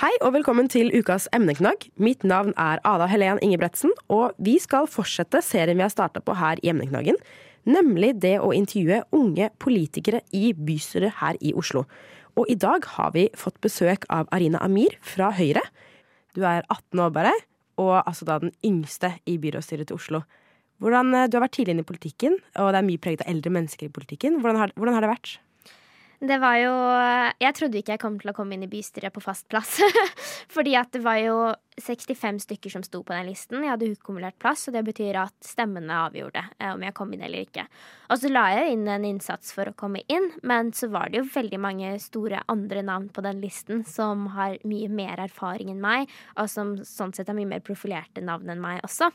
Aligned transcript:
Hei 0.00 0.14
og 0.24 0.30
velkommen 0.32 0.64
til 0.72 0.88
ukas 0.96 1.26
emneknagg. 1.36 1.82
Mitt 2.00 2.22
navn 2.24 2.54
er 2.56 2.80
Ada 2.88 3.04
Helen 3.10 3.36
Ingebretsen, 3.44 3.90
og 4.08 4.32
vi 4.40 4.54
skal 4.56 4.86
fortsette 4.88 5.42
serien 5.44 5.76
vi 5.76 5.84
har 5.84 5.92
starta 5.92 6.22
på 6.24 6.38
her 6.40 6.56
i 6.64 6.70
Emneknaggen. 6.72 7.18
Nemlig 7.68 8.14
det 8.22 8.38
å 8.40 8.48
intervjue 8.56 9.02
unge 9.12 9.50
politikere 9.60 10.22
i 10.32 10.54
bystyret 10.56 11.18
her 11.18 11.36
i 11.44 11.52
Oslo. 11.52 11.82
Og 12.32 12.48
i 12.48 12.56
dag 12.56 12.88
har 12.94 13.12
vi 13.12 13.26
fått 13.36 13.60
besøk 13.60 14.08
av 14.08 14.24
Arina 14.32 14.64
Amir 14.64 14.96
fra 15.04 15.28
Høyre. 15.36 15.66
Du 16.32 16.48
er 16.48 16.64
18 16.70 17.04
år 17.04 17.12
bare, 17.18 17.34
og 17.76 17.98
altså 18.00 18.24
da 18.24 18.38
den 18.40 18.56
yngste 18.64 19.12
i 19.28 19.36
byrådsstyret 19.36 19.92
til 19.92 20.00
Oslo. 20.00 20.22
Hvordan, 20.80 21.12
du 21.28 21.36
har 21.36 21.44
vært 21.44 21.58
tidlig 21.60 21.76
inne 21.76 21.84
i 21.84 21.92
politikken, 21.92 22.40
og 22.56 22.72
det 22.72 22.80
er 22.80 22.88
mye 22.88 23.04
preget 23.04 23.28
av 23.28 23.34
eldre 23.36 23.52
mennesker 23.52 23.92
i 23.92 23.94
politikken. 24.00 24.40
Hvordan 24.40 24.64
har, 24.64 24.76
hvordan 24.80 24.96
har 24.96 25.04
det 25.04 25.12
vært? 25.12 25.36
Det 26.20 26.36
var 26.36 26.56
jo 26.60 26.72
Jeg 27.40 27.54
trodde 27.56 27.80
ikke 27.80 27.94
jeg 27.94 28.02
kom 28.02 28.18
til 28.20 28.32
å 28.32 28.36
komme 28.36 28.56
inn 28.56 28.66
i 28.66 28.70
bystyret 28.70 29.14
på 29.14 29.22
fast 29.24 29.46
plass. 29.48 29.78
Fordi 30.54 30.76
at 30.76 30.92
det 30.92 31.02
var 31.04 31.20
jo 31.22 31.36
65 31.84 32.42
stykker 32.44 32.72
som 32.72 32.84
sto 32.86 33.02
på 33.06 33.14
den 33.14 33.28
listen. 33.30 33.62
Jeg 33.64 33.72
hadde 33.72 33.90
ukumulert 33.94 34.38
plass, 34.40 34.66
og 34.68 34.76
det 34.76 34.84
betyr 34.86 35.18
at 35.22 35.34
stemmene 35.44 35.96
avgjorde 36.06 36.42
eh, 36.58 36.72
om 36.74 36.84
jeg 36.84 36.96
kom 36.96 37.12
inn 37.14 37.24
eller 37.26 37.46
ikke. 37.46 37.66
Og 38.10 38.18
så 38.18 38.30
la 38.32 38.46
jeg 38.54 38.74
inn 38.74 38.88
en 38.90 39.06
innsats 39.06 39.52
for 39.54 39.70
å 39.70 39.76
komme 39.78 40.02
inn, 40.10 40.30
men 40.46 40.72
så 40.76 40.88
var 40.90 41.10
det 41.10 41.20
jo 41.20 41.28
veldig 41.30 41.60
mange 41.62 41.92
store 42.02 42.42
andre 42.50 42.82
navn 42.86 43.08
på 43.14 43.22
den 43.26 43.38
listen 43.42 43.84
som 43.86 44.26
har 44.34 44.56
mye 44.66 44.90
mer 44.90 45.22
erfaring 45.22 45.70
enn 45.70 45.82
meg, 45.82 46.10
og 46.36 46.50
som 46.50 46.74
sånn 46.86 47.14
sett 47.14 47.30
har 47.30 47.38
mye 47.38 47.50
mer 47.50 47.62
profilerte 47.64 48.24
navn 48.24 48.50
enn 48.50 48.62
meg 48.62 48.82
også. 48.86 49.10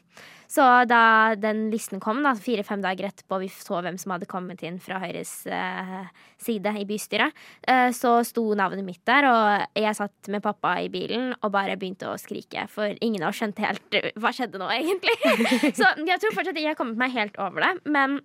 Så 0.48 0.64
da 0.88 1.36
den 1.40 1.68
listen 1.74 2.00
kom, 2.04 2.22
da, 2.24 2.36
fire-fem 2.40 2.84
dager 2.86 3.10
etterpå, 3.10 3.42
vi 3.42 3.50
så 3.52 3.82
hvem 3.84 3.98
som 4.00 4.14
hadde 4.16 4.30
kommet 4.30 4.64
inn 4.64 4.78
fra 4.80 5.02
Høyres 5.04 5.34
eh, 5.52 6.08
side 6.42 6.76
i 6.80 6.86
bystyret, 6.88 7.36
eh, 7.68 7.90
så 7.96 8.20
sto 8.24 8.48
navnet 8.56 8.86
mitt 8.88 9.04
der, 9.10 9.28
og 9.28 9.82
jeg 9.82 9.98
satt 9.98 10.32
med 10.32 10.44
pappa 10.46 10.78
i 10.80 10.88
bilen 10.94 11.34
og 11.42 11.52
bare 11.52 11.76
begynte 11.80 12.08
å 12.08 12.16
skrike 12.22 12.55
ikke, 12.56 12.72
for 12.72 13.04
ingen 13.04 13.26
har 13.26 13.36
skjønt 13.36 13.60
helt 13.64 13.98
eh, 14.00 14.12
hva 14.22 14.32
skjedde 14.36 14.62
nå, 14.62 14.70
egentlig. 14.72 15.16
Så 15.80 15.92
jeg 16.02 16.22
tror 16.22 16.36
fortsatt 16.40 16.60
jeg 16.60 16.72
har 16.72 16.80
kommet 16.80 17.00
meg 17.00 17.14
helt 17.16 17.38
over 17.42 17.68
det. 17.68 17.74
Men 17.92 18.20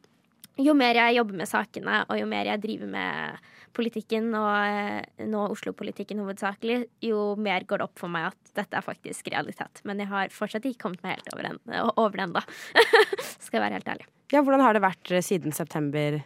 jo 0.61 0.75
mer 0.77 0.99
jeg 0.99 1.17
jobber 1.19 1.39
med 1.41 1.49
sakene, 1.49 2.03
og 2.09 2.19
jo 2.21 2.29
mer 2.29 2.49
jeg 2.51 2.63
driver 2.63 2.91
med 2.91 3.51
politikken, 3.77 4.33
og 4.35 4.51
eh, 4.67 5.27
nå 5.31 5.45
Oslo-politikken 5.55 6.21
hovedsakelig, 6.23 6.83
jo 7.07 7.35
mer 7.41 7.65
går 7.69 7.81
det 7.81 7.87
opp 7.87 8.01
for 8.03 8.13
meg 8.13 8.31
at 8.33 8.55
dette 8.59 8.79
er 8.79 8.85
faktisk 8.85 9.31
realitet. 9.33 9.83
Men 9.89 10.03
jeg 10.03 10.11
har 10.11 10.35
fortsatt 10.35 10.67
ikke 10.69 10.87
kommet 10.87 11.05
meg 11.07 11.19
helt 11.19 11.31
over, 11.35 11.51
den, 11.51 11.61
over. 11.95 12.49
Skal 13.45 13.61
jeg 13.61 13.65
være 13.67 13.79
helt 13.79 13.95
ærlig. 13.95 14.11
Ja, 14.31 14.43
hvordan 14.47 14.63
har 14.63 14.77
det 14.77 14.85
vært 14.85 15.15
eh, 15.15 15.25
siden 15.25 15.55
september? 15.57 16.21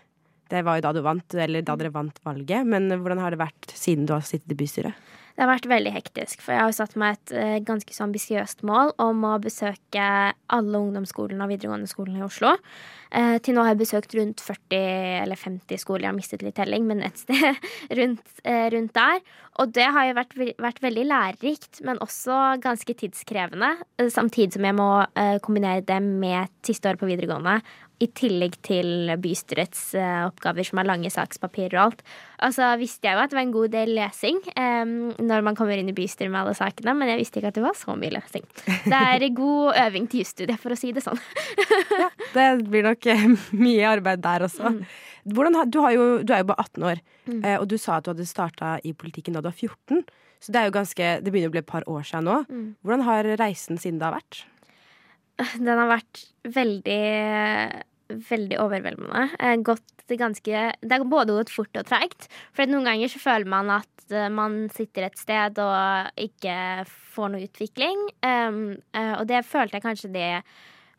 Det 0.50 0.64
var 0.66 0.78
jo 0.78 0.86
da 0.86 0.94
du 0.94 1.02
vant, 1.04 1.36
eller 1.46 1.64
da 1.64 1.76
dere 1.80 1.94
vant 1.94 2.18
valget. 2.26 2.66
Men 2.68 2.90
hvordan 2.94 3.22
har 3.22 3.34
det 3.34 3.42
vært 3.42 3.74
siden 3.74 4.08
du 4.08 4.14
har 4.16 4.24
sittet 4.26 4.52
i 4.52 4.58
bystyret? 4.58 5.12
Det 5.34 5.42
har 5.42 5.50
vært 5.50 5.66
veldig 5.66 5.90
hektisk, 5.96 6.44
for 6.44 6.54
jeg 6.54 6.62
har 6.62 6.74
satt 6.76 6.92
meg 7.00 7.16
et 7.16 7.32
uh, 7.34 7.56
ganske 7.66 7.90
så 7.90 8.04
ambisiøst 8.06 8.60
mål 8.66 8.92
om 9.02 9.24
å 9.26 9.32
besøke 9.42 10.04
alle 10.30 10.78
ungdomsskolene 10.78 11.42
og 11.42 11.50
videregående 11.50 11.90
skolene 11.90 12.20
i 12.20 12.26
Oslo. 12.26 12.52
Eh, 13.14 13.36
til 13.46 13.54
nå 13.54 13.62
har 13.62 13.74
jeg 13.74 13.78
besøkt 13.78 14.14
rundt 14.18 14.42
40 14.42 14.78
eller 15.22 15.38
50 15.38 15.78
skoler, 15.78 16.06
jeg 16.06 16.10
har 16.10 16.16
mistet 16.16 16.42
litt 16.42 16.56
telling, 16.58 16.86
men 16.88 17.02
et 17.06 17.18
sted 17.18 17.60
rundt, 17.98 18.24
eh, 18.42 18.66
rundt, 18.74 18.94
der. 18.94 19.20
Og 19.62 19.70
det 19.74 19.86
har 19.94 20.08
jo 20.08 20.16
vært, 20.18 20.34
vært, 20.62 20.80
veldig 20.82 21.04
lærerikt, 21.06 21.82
men 21.86 22.00
også 22.02 22.56
ganske 22.62 22.96
tidskrevende. 22.98 23.70
Samtidig 24.10 24.56
som 24.56 24.66
jeg 24.66 24.74
må 24.74 24.88
kombinere 25.46 25.84
det 25.86 26.00
med 26.02 26.50
siste 26.66 26.90
året 26.90 26.98
på 26.98 27.06
videregående 27.06 27.60
i 28.02 28.08
tillegg 28.10 28.56
til 28.66 29.12
bystyrets 29.22 29.82
uh, 29.94 30.26
oppgaver, 30.26 30.66
som 30.66 30.80
er 30.80 30.88
lange 30.88 31.10
sakspapirer 31.12 31.76
og 31.78 31.82
alt. 31.84 32.02
Og 32.44 32.54
så 32.56 32.72
visste 32.80 33.06
jeg 33.06 33.16
jo 33.16 33.22
at 33.22 33.30
det 33.30 33.38
var 33.38 33.44
en 33.46 33.54
god 33.54 33.72
del 33.74 33.94
lesing 33.96 34.40
um, 34.56 34.94
når 35.22 35.44
man 35.46 35.58
kommer 35.58 35.78
inn 35.78 35.92
i 35.92 35.96
bystyret 35.96 36.32
med 36.32 36.42
alle 36.42 36.56
sakene, 36.58 36.96
men 36.98 37.12
jeg 37.12 37.22
visste 37.22 37.40
ikke 37.40 37.52
at 37.52 37.60
det 37.60 37.64
var 37.64 37.78
så 37.78 37.94
mye 37.98 38.16
lesing. 38.16 38.46
Det 38.66 38.98
er 38.98 39.28
god 39.44 39.80
øving 39.86 40.10
til 40.10 40.24
jusstudiet, 40.24 40.60
for 40.62 40.74
å 40.74 40.78
si 40.78 40.90
det 40.96 41.04
sånn. 41.06 41.22
ja, 42.02 42.10
det 42.34 42.48
blir 42.66 42.88
nok 42.88 43.10
uh, 43.14 43.28
mye 43.54 43.94
arbeid 43.94 44.24
der 44.26 44.48
også. 44.48 44.74
Mm. 44.74 44.82
Hvordan, 45.34 45.62
du, 45.72 45.80
jo, 45.94 46.08
du, 46.26 46.34
er 46.34 46.42
jo 46.42 46.50
bare 46.50 46.66
18 46.66 46.90
år, 46.90 47.06
mm. 47.30 47.40
uh, 47.46 47.56
og 47.60 47.70
du 47.70 47.78
sa 47.80 48.00
at 48.00 48.08
du 48.08 48.12
hadde 48.12 48.28
starta 48.28 48.76
i 48.84 48.92
politikken 48.92 49.38
da 49.38 49.44
du 49.44 49.52
var 49.52 49.56
14. 49.56 50.04
Så 50.44 50.52
det 50.52 50.66
ganske, 50.74 51.06
det 51.24 51.32
begynner 51.32 51.48
å 51.48 51.54
bli 51.54 51.62
et 51.62 51.70
par 51.70 51.86
år 51.88 52.02
siden 52.04 52.26
nå. 52.28 52.40
Mm. 52.50 52.66
Hvordan 52.84 53.06
har 53.06 53.28
reisen 53.40 53.78
siden 53.80 54.02
da 54.02 54.10
vært? 54.12 54.42
Den 55.58 55.74
har 55.74 55.90
vært 55.90 56.22
veldig 56.54 57.02
veldig 58.14 58.58
overveldende. 58.60 59.24
Gått 59.64 59.90
ganske 60.20 60.66
Det 60.80 60.92
har 60.92 61.04
både 61.08 61.38
gått 61.38 61.52
fort 61.52 61.80
og 61.80 61.86
treigt. 61.88 62.28
For 62.52 62.68
noen 62.68 62.86
ganger 62.90 63.10
så 63.10 63.22
føler 63.22 63.48
man 63.48 63.72
at 63.72 64.04
eh, 64.12 64.28
man 64.28 64.66
sitter 64.74 65.06
et 65.06 65.18
sted 65.18 65.58
og 65.62 66.20
ikke 66.20 66.84
får 67.14 67.32
noe 67.32 67.46
utvikling. 67.46 68.02
Um, 68.20 68.76
og 68.92 69.24
det 69.30 69.44
følte 69.48 69.78
jeg 69.78 69.86
kanskje 69.86 70.12
det 70.12 70.30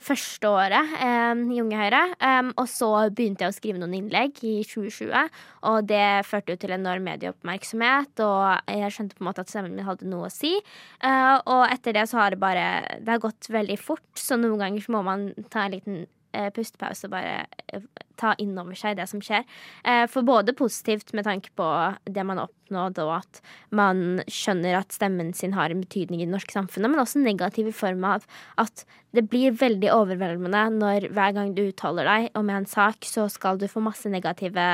første 0.01 0.50
året 0.50 0.95
um, 1.00 1.44
i 1.53 1.61
Unge 1.63 1.79
Høyre. 1.79 2.01
Um, 2.19 2.51
og 2.61 2.67
så 2.72 2.89
begynte 3.16 3.45
jeg 3.45 3.53
å 3.53 3.57
skrive 3.57 3.81
noen 3.81 3.95
innlegg 3.97 4.41
i 4.45 4.56
2020, 4.67 5.29
og 5.72 5.89
det 5.89 6.07
førte 6.28 6.56
jo 6.56 6.61
til 6.61 6.75
enorm 6.75 7.07
medieoppmerksomhet, 7.09 8.23
og 8.25 8.72
jeg 8.72 8.95
skjønte 8.95 9.17
på 9.17 9.25
en 9.25 9.29
måte 9.29 9.45
at 9.45 9.53
stemmen 9.53 9.75
min 9.75 9.88
hadde 9.88 10.09
noe 10.09 10.29
å 10.29 10.33
si. 10.33 10.56
Uh, 11.03 11.38
og 11.41 11.63
etter 11.69 11.97
det 11.97 12.07
så 12.11 12.22
har 12.22 12.33
det 12.33 12.41
bare 12.41 12.66
Det 13.01 13.11
har 13.11 13.23
gått 13.23 13.50
veldig 13.51 13.78
fort, 13.81 14.07
så 14.19 14.38
noen 14.39 14.61
ganger 14.61 14.85
så 14.85 14.95
må 14.95 15.06
man 15.06 15.29
ta 15.53 15.66
en 15.66 15.75
liten 15.78 16.03
uh, 16.35 16.50
pustepause 16.56 17.07
og 17.07 17.16
bare 17.16 17.45
uh, 17.73 17.85
ta 18.19 18.33
inn 18.41 18.55
over 18.61 18.77
seg 18.77 18.97
det 18.99 19.07
som 19.11 19.21
skjer. 19.23 19.45
Eh, 19.83 20.05
for 20.11 20.27
både 20.27 20.55
positivt 20.57 21.13
med 21.15 21.27
tanke 21.27 21.53
på 21.57 21.69
det 22.05 22.25
man 22.27 22.41
oppnådde, 22.45 23.05
og 23.05 23.17
at 23.21 23.41
man 23.75 24.21
skjønner 24.31 24.79
at 24.81 24.95
stemmen 24.95 25.33
sin 25.37 25.55
har 25.57 25.73
en 25.73 25.83
betydning 25.85 26.21
i 26.23 26.27
det 26.27 26.33
norske 26.33 26.55
samfunnet, 26.55 26.91
men 26.91 27.01
også 27.03 27.23
negativ 27.23 27.71
i 27.71 27.75
form 27.75 28.05
av 28.07 28.27
at 28.61 28.85
det 29.15 29.25
blir 29.31 29.55
veldig 29.55 29.91
overveldende 29.95 30.63
når 30.75 31.09
hver 31.15 31.35
gang 31.37 31.53
du 31.55 31.63
uttaler 31.69 32.07
deg 32.09 32.29
om 32.35 32.49
en 32.51 32.67
sak, 32.67 33.05
så 33.07 33.29
skal 33.31 33.59
du 33.61 33.67
få 33.71 33.83
masse 33.83 34.09
negative 34.11 34.65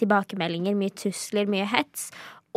tilbakemeldinger, 0.00 0.78
mye 0.78 0.94
trusler, 0.96 1.50
mye 1.50 1.68
hets. 1.68 2.08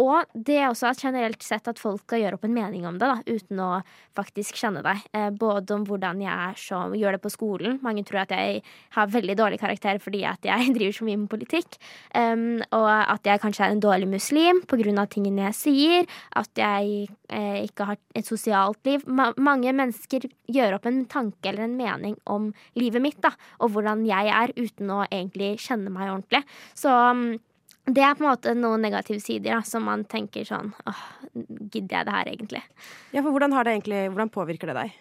Og 0.01 0.29
det 0.33 0.55
er 0.57 0.69
også 0.69 0.93
generelt 0.97 1.43
sett 1.45 1.67
at 1.69 1.79
folk 1.81 2.01
skal 2.05 2.23
gjøre 2.23 2.37
opp 2.39 2.47
en 2.47 2.55
mening 2.55 2.87
om 2.89 2.97
det, 2.97 3.09
da, 3.09 3.21
uten 3.27 3.59
å 3.61 3.69
faktisk 4.17 4.57
kjenne 4.57 4.81
deg. 4.85 5.03
Eh, 5.13 5.29
både 5.29 5.75
om 5.75 5.85
hvordan 5.87 6.21
jeg 6.23 6.33
er 6.33 6.57
som 6.59 6.95
gjør 6.97 7.17
det 7.17 7.21
på 7.23 7.33
skolen. 7.33 7.77
Mange 7.85 8.05
tror 8.07 8.23
at 8.23 8.33
jeg 8.33 8.63
har 8.95 9.13
veldig 9.13 9.37
dårlig 9.37 9.59
karakter 9.61 10.01
fordi 10.01 10.23
at 10.29 10.45
jeg 10.47 10.71
driver 10.77 10.97
så 10.97 11.07
mye 11.09 11.21
med 11.21 11.31
politikk. 11.31 11.77
Um, 12.17 12.63
og 12.73 12.89
at 12.89 13.29
jeg 13.29 13.41
kanskje 13.43 13.67
er 13.67 13.75
en 13.75 13.83
dårlig 13.83 14.09
muslim 14.09 14.63
av 14.63 15.09
tingene 15.13 15.47
jeg 15.49 15.59
sier. 15.59 16.09
At 16.39 16.51
jeg 16.57 17.07
eh, 17.29 17.61
ikke 17.67 17.89
har 17.91 18.01
et 18.17 18.29
sosialt 18.29 18.81
liv. 18.89 19.05
Ma 19.05 19.31
mange 19.37 19.71
mennesker 19.73 20.25
gjør 20.51 20.77
opp 20.77 20.89
en 20.89 21.03
tanke 21.09 21.49
eller 21.49 21.67
en 21.67 21.77
mening 21.77 22.17
om 22.29 22.51
livet 22.79 23.01
mitt, 23.03 23.19
da, 23.23 23.33
og 23.61 23.73
hvordan 23.73 24.03
jeg 24.07 24.29
er, 24.33 24.53
uten 24.57 24.91
å 24.93 25.03
egentlig 25.05 25.55
kjenne 25.61 25.91
meg 25.93 26.09
ordentlig. 26.09 26.43
Så 26.77 26.91
um, 26.91 27.33
det 27.85 28.03
er 28.03 28.15
på 28.15 28.23
en 28.23 28.29
måte 28.29 28.53
noen 28.55 28.83
negative 28.85 29.19
sider 29.19 29.57
da, 29.57 29.61
som 29.67 29.83
man 29.87 30.05
tenker 30.07 30.47
sånn 30.47 30.71
åh, 30.87 31.03
gidder 31.33 31.97
jeg 31.97 32.07
det 32.07 32.15
her 32.15 32.31
egentlig? 32.31 32.61
Ja, 33.11 33.19
for 33.21 33.31
hvordan, 33.33 33.55
har 33.55 33.67
det 33.67 33.75
egentlig, 33.75 34.05
hvordan 34.13 34.31
påvirker 34.31 34.71
det 34.71 34.77
deg? 34.77 34.97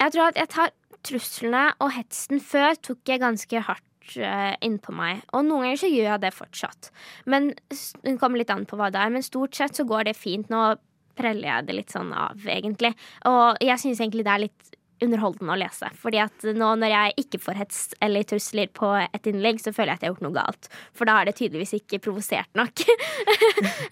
Jeg 0.00 0.14
tror 0.14 0.32
at 0.32 0.40
jeg 0.40 0.50
tar 0.50 0.72
truslene 1.06 1.64
og 1.82 1.92
hetsen 1.94 2.42
før 2.42 2.74
tok 2.82 3.12
jeg 3.12 3.22
ganske 3.22 3.64
hardt 3.68 4.16
uh, 4.18 4.54
innpå 4.64 4.94
meg. 4.96 5.22
Og 5.30 5.46
noen 5.46 5.68
ganger 5.68 5.82
så 5.84 5.90
gjør 5.92 6.08
jeg 6.08 6.24
det 6.24 6.34
fortsatt. 6.34 6.90
Men 7.30 7.52
Det 7.70 8.16
kommer 8.20 8.42
litt 8.42 8.50
an 8.54 8.66
på 8.66 8.78
hva 8.80 8.90
det 8.90 9.02
er, 9.02 9.12
men 9.14 9.26
stort 9.26 9.54
sett 9.58 9.78
så 9.78 9.86
går 9.86 10.10
det 10.10 10.18
fint. 10.18 10.50
Nå 10.50 10.72
preller 11.18 11.48
jeg 11.48 11.68
det 11.68 11.76
litt 11.76 11.94
sånn 11.94 12.12
av, 12.16 12.40
egentlig. 12.48 12.94
Og 13.28 13.62
jeg 13.62 13.78
syns 13.78 14.00
egentlig 14.00 14.26
det 14.26 14.34
er 14.34 14.46
litt 14.48 14.78
underholdende 15.04 15.54
å 15.54 15.58
lese. 15.60 15.90
Fordi 16.00 16.20
at 16.22 16.46
nå 16.56 16.72
når 16.80 16.92
jeg 16.92 17.16
ikke 17.24 17.40
får 17.42 17.60
hets 17.60 17.80
eller 18.04 18.26
trusler 18.28 18.72
på 18.74 18.92
et 19.02 19.28
innlegg, 19.30 19.60
så 19.62 19.74
føler 19.74 19.94
jeg 19.94 20.00
at 20.00 20.04
jeg 20.04 20.10
har 20.10 20.14
gjort 20.16 20.26
noe 20.26 20.36
galt. 20.36 20.70
For 20.96 21.08
da 21.08 21.18
er 21.20 21.30
det 21.30 21.36
tydeligvis 21.40 21.76
ikke 21.80 22.02
provosert 22.08 22.58
nok. 22.58 22.86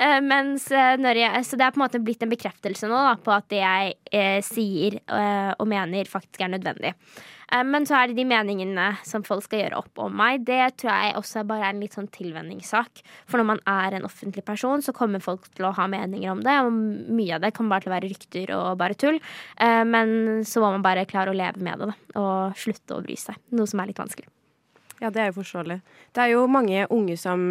Eh, 0.01 0.19
mens 0.25 0.65
når 0.71 1.19
jeg, 1.19 1.45
så 1.47 1.57
det 1.59 1.65
er 1.67 1.73
på 1.75 1.79
en 1.81 1.83
måte 1.83 2.01
blitt 2.03 2.23
en 2.25 2.31
bekreftelse 2.31 2.89
nå 2.89 2.97
da, 3.05 3.13
på 3.21 3.33
at 3.35 3.47
det 3.53 3.61
jeg 3.61 3.93
eh, 4.17 4.39
sier 4.45 4.97
eh, 5.01 5.51
og 5.53 5.69
mener, 5.69 6.09
faktisk 6.09 6.43
er 6.45 6.53
nødvendig. 6.55 6.95
Eh, 7.53 7.65
men 7.67 7.87
så 7.89 7.99
er 7.99 8.11
det 8.11 8.19
de 8.19 8.27
meningene 8.29 8.87
som 9.07 9.25
folk 9.27 9.45
skal 9.47 9.65
gjøre 9.65 9.81
opp 9.81 10.03
om 10.05 10.15
meg. 10.21 10.45
Det 10.47 10.61
tror 10.81 10.91
jeg 10.93 11.17
også 11.19 11.45
bare 11.49 11.69
er 11.69 11.75
en 11.75 11.83
litt 11.83 11.97
sånn 11.97 12.11
tilvenningssak. 12.15 13.03
For 13.31 13.41
når 13.41 13.49
man 13.53 13.63
er 13.71 13.99
en 13.99 14.07
offentlig 14.09 14.45
person, 14.47 14.85
så 14.85 14.95
kommer 14.97 15.23
folk 15.25 15.49
til 15.55 15.69
å 15.69 15.75
ha 15.77 15.89
meninger 15.91 16.33
om 16.33 16.43
det. 16.47 16.57
Og 16.65 17.17
mye 17.17 17.37
av 17.37 17.45
det 17.45 17.53
kommer 17.57 17.77
bare 17.77 17.87
til 17.87 17.93
å 17.93 17.97
være 17.97 18.13
rykter 18.13 18.55
og 18.57 18.69
bare 18.81 18.99
tull. 18.99 19.21
Eh, 19.57 19.83
men 19.89 20.45
så 20.49 20.63
må 20.63 20.73
man 20.77 20.87
bare 20.87 21.09
klare 21.11 21.35
å 21.35 21.37
leve 21.37 21.63
med 21.65 21.85
det. 21.85 21.97
Og 22.21 22.61
slutte 22.61 22.99
å 22.99 23.05
bry 23.05 23.19
seg. 23.19 23.41
Noe 23.57 23.71
som 23.71 23.83
er 23.83 23.91
litt 23.91 24.03
vanskelig. 24.03 24.31
Ja, 25.01 25.09
det 25.09 25.23
er 25.23 25.31
jo 25.31 25.39
forståelig. 25.41 25.81
Det 26.13 26.23
er 26.23 26.35
jo 26.35 26.45
mange 26.51 26.85
unge 26.93 27.17
som 27.17 27.49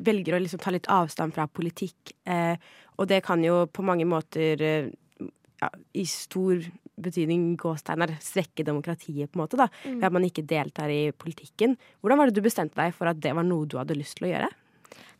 velger 0.00 0.36
å 0.36 0.40
liksom 0.40 0.60
ta 0.62 0.72
litt 0.72 0.88
avstand 0.92 1.34
fra 1.36 1.46
politikk. 1.48 2.14
Eh, 2.28 2.56
og 3.00 3.08
det 3.08 3.22
kan 3.24 3.40
jo 3.44 3.64
på 3.72 3.84
mange 3.84 4.04
måter 4.08 4.60
ja, 4.60 5.68
i 5.96 6.04
stor 6.08 6.60
betydning 7.04 7.52
gåsteiner 7.60 8.16
svekke 8.24 8.66
demokratiet, 8.66 9.30
på 9.30 9.38
en 9.38 9.44
måte, 9.44 9.60
da, 9.60 9.68
mm. 9.84 10.00
ved 10.00 10.08
at 10.08 10.16
man 10.16 10.26
ikke 10.26 10.46
deltar 10.48 10.92
i 10.92 11.02
politikken. 11.16 11.76
Hvordan 12.00 12.20
var 12.20 12.30
det 12.30 12.38
du 12.38 12.44
bestemte 12.44 12.80
deg 12.80 12.96
for 12.96 13.10
at 13.10 13.20
det 13.22 13.34
var 13.36 13.46
noe 13.46 13.68
du 13.68 13.78
hadde 13.80 13.98
lyst 13.98 14.18
til 14.20 14.30
å 14.30 14.34
gjøre? 14.34 14.50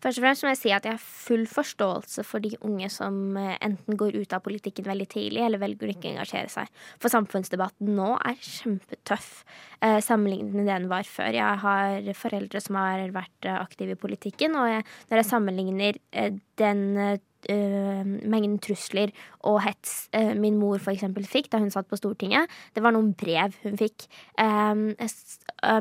Først 0.01 0.17
og 0.17 0.25
fremst 0.25 0.45
må 0.45 0.51
jeg 0.55 0.59
si 0.63 0.71
at 0.73 0.87
jeg 0.89 0.97
har 0.97 1.03
full 1.03 1.43
forståelse 1.49 2.23
for 2.25 2.41
de 2.41 2.55
unge 2.65 2.89
som 2.93 3.37
eh, 3.37 3.57
enten 3.61 3.99
går 4.01 4.17
ut 4.17 4.33
av 4.33 4.41
politikken 4.47 4.87
veldig 4.89 5.07
tidlig, 5.13 5.43
eller 5.45 5.61
velger 5.61 5.91
å 5.91 5.93
ikke 5.93 6.09
engasjere 6.15 6.49
seg. 6.53 6.71
For 7.03 7.13
samfunnsdebatten 7.13 7.93
nå 7.99 8.15
er 8.17 8.39
kjempetøff 8.41 9.29
eh, 9.85 9.99
sammenlignet 10.05 10.57
med 10.57 10.65
det 10.65 10.79
den 10.79 10.89
var 10.93 11.05
før. 11.05 11.37
Jeg 11.37 11.65
har 11.67 12.09
foreldre 12.17 12.65
som 12.65 12.81
har 12.81 13.05
vært 13.13 13.51
eh, 13.51 13.61
aktive 13.61 13.99
i 13.99 14.01
politikken, 14.01 14.57
og 14.57 14.71
jeg, 14.73 14.87
når 15.11 15.21
jeg 15.21 15.31
sammenligner 15.35 16.01
eh, 16.17 16.33
den 16.61 16.87
uh, 17.49 18.05
mengden 18.05 18.59
trusler 18.63 19.13
og 19.49 19.61
hets 19.65 20.09
uh, 20.17 20.33
min 20.39 20.59
mor 20.61 20.81
f.eks. 20.81 21.07
fikk 21.31 21.51
da 21.53 21.61
hun 21.63 21.73
satt 21.73 21.89
på 21.91 21.99
Stortinget. 21.99 22.51
Det 22.75 22.85
var 22.85 22.95
noen 22.97 23.13
brev 23.19 23.57
hun 23.65 23.79
fikk. 23.81 24.09
Um, 24.41 24.91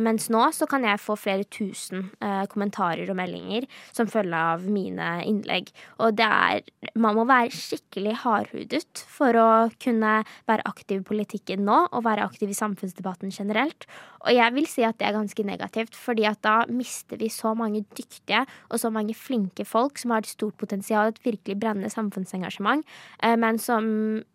mens 0.04 0.28
nå 0.32 0.44
så 0.56 0.68
kan 0.70 0.84
jeg 0.88 1.00
få 1.00 1.16
flere 1.20 1.48
tusen 1.48 2.10
uh, 2.24 2.44
kommentarer 2.52 3.10
og 3.10 3.18
meldinger 3.20 3.68
som 3.96 4.10
følge 4.12 4.36
av 4.36 4.66
mine 4.68 5.12
innlegg. 5.28 5.72
Og 6.04 6.18
det 6.20 6.28
er 6.28 6.64
Man 7.00 7.16
må 7.16 7.24
være 7.28 7.54
skikkelig 7.54 8.16
hardhudet 8.24 9.04
for 9.08 9.36
å 9.40 9.50
kunne 9.82 10.20
være 10.50 10.66
aktiv 10.68 11.02
i 11.02 11.08
politikken 11.08 11.64
nå, 11.68 11.78
og 11.94 12.06
være 12.06 12.26
aktiv 12.26 12.52
i 12.52 12.58
samfunnsdebatten 12.58 13.32
generelt. 13.32 13.88
Og 14.26 14.36
jeg 14.36 14.56
vil 14.56 14.68
si 14.68 14.84
at 14.84 14.98
det 15.00 15.08
er 15.08 15.16
ganske 15.16 15.46
negativt, 15.48 15.96
fordi 15.96 16.26
at 16.28 16.42
da 16.44 16.58
mister 16.72 17.20
vi 17.20 17.30
så 17.32 17.54
mange 17.58 17.86
dyktige 17.96 18.44
og 18.70 18.82
så 18.82 18.92
mange 18.92 19.16
flinke 19.16 19.66
folk 19.68 20.00
som 20.02 20.12
har 20.12 20.26
et 20.26 20.32
stort 20.32 20.58
potensial, 20.60 21.14
et 21.14 21.24
virkelig 21.24 21.49
brennende 21.58 21.90
samfunnsengasjement, 21.94 22.86
eh, 23.24 23.36
men 23.40 23.60
som 23.62 23.88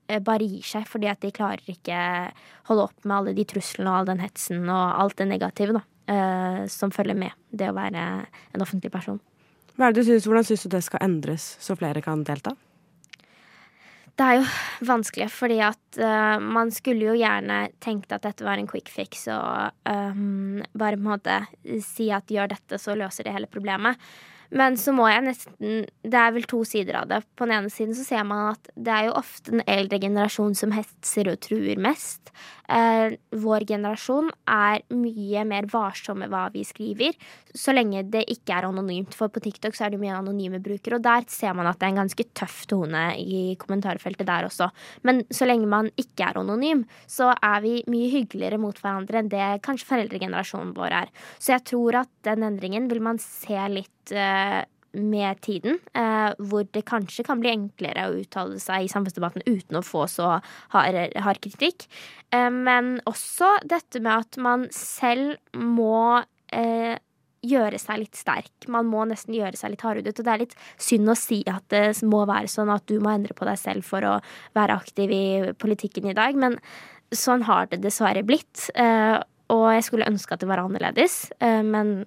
eh, 0.09 0.21
bare 0.25 0.49
gir 0.49 0.67
seg 0.67 0.89
fordi 0.89 1.11
at 1.11 1.23
de 1.25 1.33
klarer 1.35 1.63
ikke 1.71 1.99
holde 2.71 2.89
opp 2.89 3.05
med 3.05 3.17
alle 3.17 3.37
de 3.37 3.47
truslene 3.49 3.91
og 3.91 4.01
all 4.01 4.11
den 4.13 4.25
hetsen 4.25 4.65
og 4.67 5.01
alt 5.05 5.19
det 5.21 5.29
negative 5.31 5.79
da, 5.79 5.85
eh, 6.11 6.61
som 6.73 6.95
følger 6.95 7.19
med 7.19 7.37
det 7.51 7.71
å 7.71 7.77
være 7.77 8.05
en 8.25 8.65
offentlig 8.65 8.93
person. 8.95 9.21
Hva 9.75 9.89
er 9.89 9.95
det 9.95 10.05
du 10.05 10.13
synes, 10.13 10.29
hvordan 10.29 10.47
syns 10.47 10.67
du 10.67 10.71
det 10.77 10.85
skal 10.87 11.03
endres, 11.03 11.49
så 11.61 11.75
flere 11.79 12.03
kan 12.05 12.23
delta? 12.27 12.55
Det 14.15 14.23
er 14.23 14.37
jo 14.39 14.45
vanskelig, 14.87 15.27
fordi 15.35 15.57
at 15.67 15.99
uh, 15.99 16.37
man 16.39 16.71
skulle 16.71 17.09
jo 17.09 17.17
gjerne 17.19 17.65
tenkt 17.83 18.13
at 18.15 18.23
dette 18.23 18.47
var 18.47 18.61
en 18.61 18.69
quick 18.71 18.87
fix, 18.93 19.25
og 19.35 19.75
um, 19.91 20.61
bare 20.71 20.95
på 20.95 21.03
en 21.03 21.09
måte 21.09 21.41
si 21.83 22.07
at 22.15 22.31
gjør 22.31 22.53
dette, 22.53 22.79
så 22.79 22.95
løser 22.95 23.27
det 23.27 23.35
hele 23.35 23.51
problemet. 23.51 23.99
Men 24.51 24.77
så 24.81 24.93
må 24.95 25.07
jeg 25.09 25.25
nesten 25.25 25.87
Det 26.05 26.21
er 26.21 26.35
vel 26.35 26.47
to 26.49 26.63
sider 26.69 27.01
av 27.01 27.09
det. 27.11 27.23
På 27.37 27.49
den 27.49 27.57
ene 27.59 27.73
siden 27.73 27.97
så 27.97 28.05
ser 28.07 28.27
man 28.29 28.53
at 28.53 28.73
det 28.75 28.93
er 28.93 29.09
jo 29.09 29.17
ofte 29.21 29.55
den 29.55 29.65
eldre 29.71 30.01
generasjon 30.03 30.57
som 30.59 30.75
hetser 30.77 31.31
og 31.33 31.41
truer 31.45 31.81
mest. 31.81 32.35
Eh, 32.65 33.15
vår 33.37 33.67
generasjon 33.69 34.31
er 34.49 34.81
mye 34.97 35.43
mer 35.49 35.67
varsom 35.69 36.23
med 36.23 36.33
hva 36.33 36.47
vi 36.55 36.63
skriver, 36.65 37.17
så 37.55 37.75
lenge 37.75 38.05
det 38.09 38.25
ikke 38.33 38.57
er 38.57 38.69
anonymt. 38.71 39.15
For 39.17 39.33
på 39.33 39.43
TikTok 39.45 39.77
så 39.77 39.87
er 39.87 39.95
det 39.95 40.01
mye 40.01 40.17
anonyme 40.17 40.63
brukere, 40.65 40.99
og 40.99 41.05
der 41.05 41.29
ser 41.29 41.57
man 41.57 41.69
at 41.69 41.81
det 41.81 41.89
er 41.89 41.95
en 41.95 42.03
ganske 42.05 42.27
tøff 42.33 42.65
tone 42.71 43.05
i 43.21 43.43
kommentarfeltet 43.61 44.29
der 44.29 44.49
også. 44.49 44.71
Men 45.05 45.25
så 45.29 45.49
lenge 45.49 45.69
man 45.69 45.91
ikke 46.01 46.31
er 46.31 46.41
anonym, 46.41 46.87
så 47.11 47.33
er 47.37 47.65
vi 47.65 47.77
mye 47.91 48.13
hyggeligere 48.15 48.61
mot 48.63 48.81
hverandre 48.81 49.21
enn 49.21 49.33
det 49.33 49.51
kanskje 49.65 49.91
foreldregenerasjonen 49.93 50.73
vår 50.77 50.99
er. 51.05 51.13
Så 51.39 51.55
jeg 51.55 51.67
tror 51.69 52.01
at 52.05 52.13
den 52.25 52.47
endringen 52.49 52.89
vil 52.89 53.05
man 53.05 53.21
se 53.23 53.61
litt 53.71 54.15
uh, 54.17 54.65
med 54.95 55.41
tiden, 55.45 55.79
uh, 55.97 56.33
hvor 56.39 56.67
det 56.75 56.85
kanskje 56.89 57.25
kan 57.27 57.41
bli 57.43 57.53
enklere 57.53 58.09
å 58.09 58.19
uttale 58.21 58.61
seg 58.63 58.85
i 58.85 58.91
samfunnsdebatten 58.93 59.47
uten 59.47 59.79
å 59.81 59.85
få 59.85 60.07
så 60.11 60.37
hard, 60.75 60.99
hard 61.25 61.41
kritikk. 61.45 61.87
Uh, 62.35 62.51
men 62.53 62.99
også 63.11 63.57
dette 63.69 64.03
med 64.05 64.15
at 64.27 64.39
man 64.43 64.69
selv 64.75 65.37
må 65.59 66.21
gjøre 67.45 67.79
seg 67.83 67.99
litt 67.99 68.15
sterk. 68.15 68.69
Man 68.71 68.87
må 68.87 69.03
nesten 69.11 69.35
gjøre 69.35 69.59
seg 69.59 69.73
litt 69.73 69.83
hardhudet. 69.83 70.21
Og 70.21 70.27
det 70.27 70.33
er 70.33 70.43
litt 70.45 70.55
synd 70.79 71.11
å 71.11 71.17
si 71.19 71.41
at 71.51 71.67
det 71.75 71.89
må 72.07 72.21
være 72.31 72.51
sånn 72.53 72.71
at 72.71 72.87
du 72.87 73.01
må 73.03 73.11
endre 73.11 73.35
på 73.35 73.49
deg 73.49 73.59
selv 73.59 73.87
for 73.89 74.07
å 74.07 74.13
være 74.55 74.77
aktiv 74.79 75.11
i 75.11 75.25
politikken 75.59 76.07
i 76.13 76.15
dag, 76.15 76.39
men 76.39 76.61
sånn 77.11 77.43
har 77.49 77.67
det 77.73 77.83
dessverre 77.83 78.23
blitt. 78.27 78.69
Og 79.51 79.67
jeg 79.75 79.89
skulle 79.89 80.09
ønske 80.09 80.39
at 80.39 80.45
det 80.45 80.51
var 80.53 80.63
annerledes, 80.63 81.25
men 81.43 82.05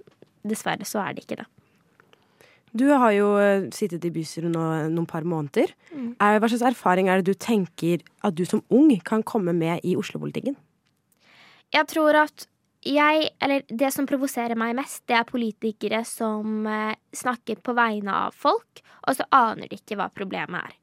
dessverre 0.47 0.87
så 0.87 1.03
er 1.03 1.17
det 1.17 1.27
ikke 1.27 1.41
det. 1.41 1.49
Du 2.77 2.85
har 2.91 3.13
jo 3.15 3.31
eh, 3.41 3.69
sittet 3.75 4.05
i 4.05 4.11
bystyret 4.13 4.51
nå 4.53 4.65
noen 4.91 5.07
par 5.09 5.25
måneder. 5.27 5.73
Mm. 5.91 6.11
Hva 6.19 6.49
slags 6.51 6.65
erfaring 6.73 7.09
er 7.09 7.21
det 7.21 7.33
du 7.33 7.39
tenker 7.39 8.03
at 8.25 8.37
du 8.37 8.45
som 8.45 8.63
ung 8.73 8.91
kan 9.07 9.25
komme 9.25 9.55
med 9.55 9.83
i 9.87 9.95
Oslo-politikken? 9.99 10.57
Jeg 11.73 11.89
tror 11.91 12.15
at 12.23 12.47
jeg, 12.87 13.31
eller 13.43 13.63
det 13.67 13.89
som 13.93 14.07
provoserer 14.07 14.55
meg 14.59 14.75
mest, 14.77 15.01
det 15.09 15.17
er 15.17 15.27
politikere 15.27 16.03
som 16.07 16.67
eh, 16.69 16.95
snakker 17.15 17.59
på 17.63 17.75
vegne 17.77 18.13
av 18.27 18.37
folk, 18.37 18.83
og 19.07 19.17
så 19.17 19.27
aner 19.33 19.67
de 19.67 19.79
ikke 19.79 19.97
hva 19.99 20.09
problemet 20.13 20.69
er. 20.69 20.77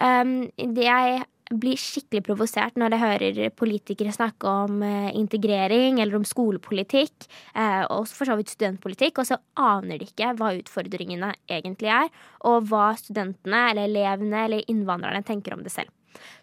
Um, 0.00 0.32
det 0.56 0.86
jeg 0.86 1.20
blir 1.50 1.78
skikkelig 1.80 2.22
provosert 2.28 2.78
når 2.78 2.94
jeg 2.94 3.02
hører 3.02 3.54
politikere 3.58 4.14
snakke 4.14 4.50
om 4.64 4.82
eh, 4.86 5.10
integrering 5.18 5.98
eller 6.00 6.20
om 6.20 6.26
skolepolitikk, 6.26 7.26
eh, 7.54 7.84
og 7.90 8.06
for 8.10 8.30
så 8.30 8.36
vidt 8.38 8.54
studentpolitikk, 8.54 9.18
og 9.18 9.30
så 9.30 9.40
aner 9.58 10.00
de 10.00 10.08
ikke 10.10 10.34
hva 10.38 10.52
utfordringene 10.58 11.32
egentlig 11.50 11.90
er, 11.94 12.12
og 12.46 12.70
hva 12.70 12.92
studentene 13.00 13.66
eller 13.72 13.90
elevene 13.90 14.44
eller 14.46 14.70
innvandrerne 14.70 15.24
tenker 15.26 15.56
om 15.56 15.66
det 15.66 15.74
selv. 15.74 15.90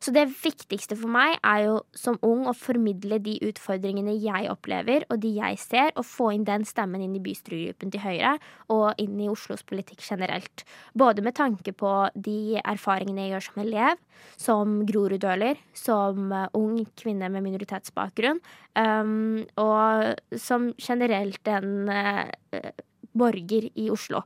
Så 0.03 0.13
det 0.15 0.27
viktigste 0.43 0.97
for 0.99 1.11
meg 1.11 1.37
er 1.41 1.63
jo 1.65 1.75
som 1.97 2.19
ung 2.25 2.45
å 2.49 2.55
formidle 2.57 3.19
de 3.23 3.37
utfordringene 3.47 4.15
jeg 4.21 4.49
opplever, 4.51 5.05
og 5.11 5.21
de 5.23 5.33
jeg 5.37 5.59
ser, 5.61 5.91
og 5.95 6.07
få 6.07 6.31
inn 6.35 6.45
den 6.47 6.65
stemmen 6.67 7.03
inn 7.03 7.15
i 7.17 7.23
bystyregruppen 7.23 7.93
til 7.93 8.03
Høyre 8.03 8.35
og 8.73 9.01
inn 9.01 9.17
i 9.23 9.29
Oslos 9.31 9.65
politikk 9.67 10.03
generelt. 10.05 10.65
Både 10.97 11.23
med 11.25 11.37
tanke 11.37 11.73
på 11.77 11.93
de 12.13 12.57
erfaringene 12.63 13.25
jeg 13.25 13.35
gjør 13.35 13.47
som 13.47 13.63
elev, 13.63 14.03
som 14.37 14.75
groruddøler, 14.87 15.61
som 15.77 16.31
uh, 16.33 16.47
ung 16.57 16.81
kvinne 16.97 17.29
med 17.33 17.45
minoritetsbakgrunn, 17.45 18.41
um, 18.77 19.43
og 19.61 20.37
som 20.41 20.71
generelt 20.81 21.51
en 21.51 21.89
uh, 21.89 22.71
borger 23.17 23.69
i 23.75 23.89
Oslo. 23.93 24.23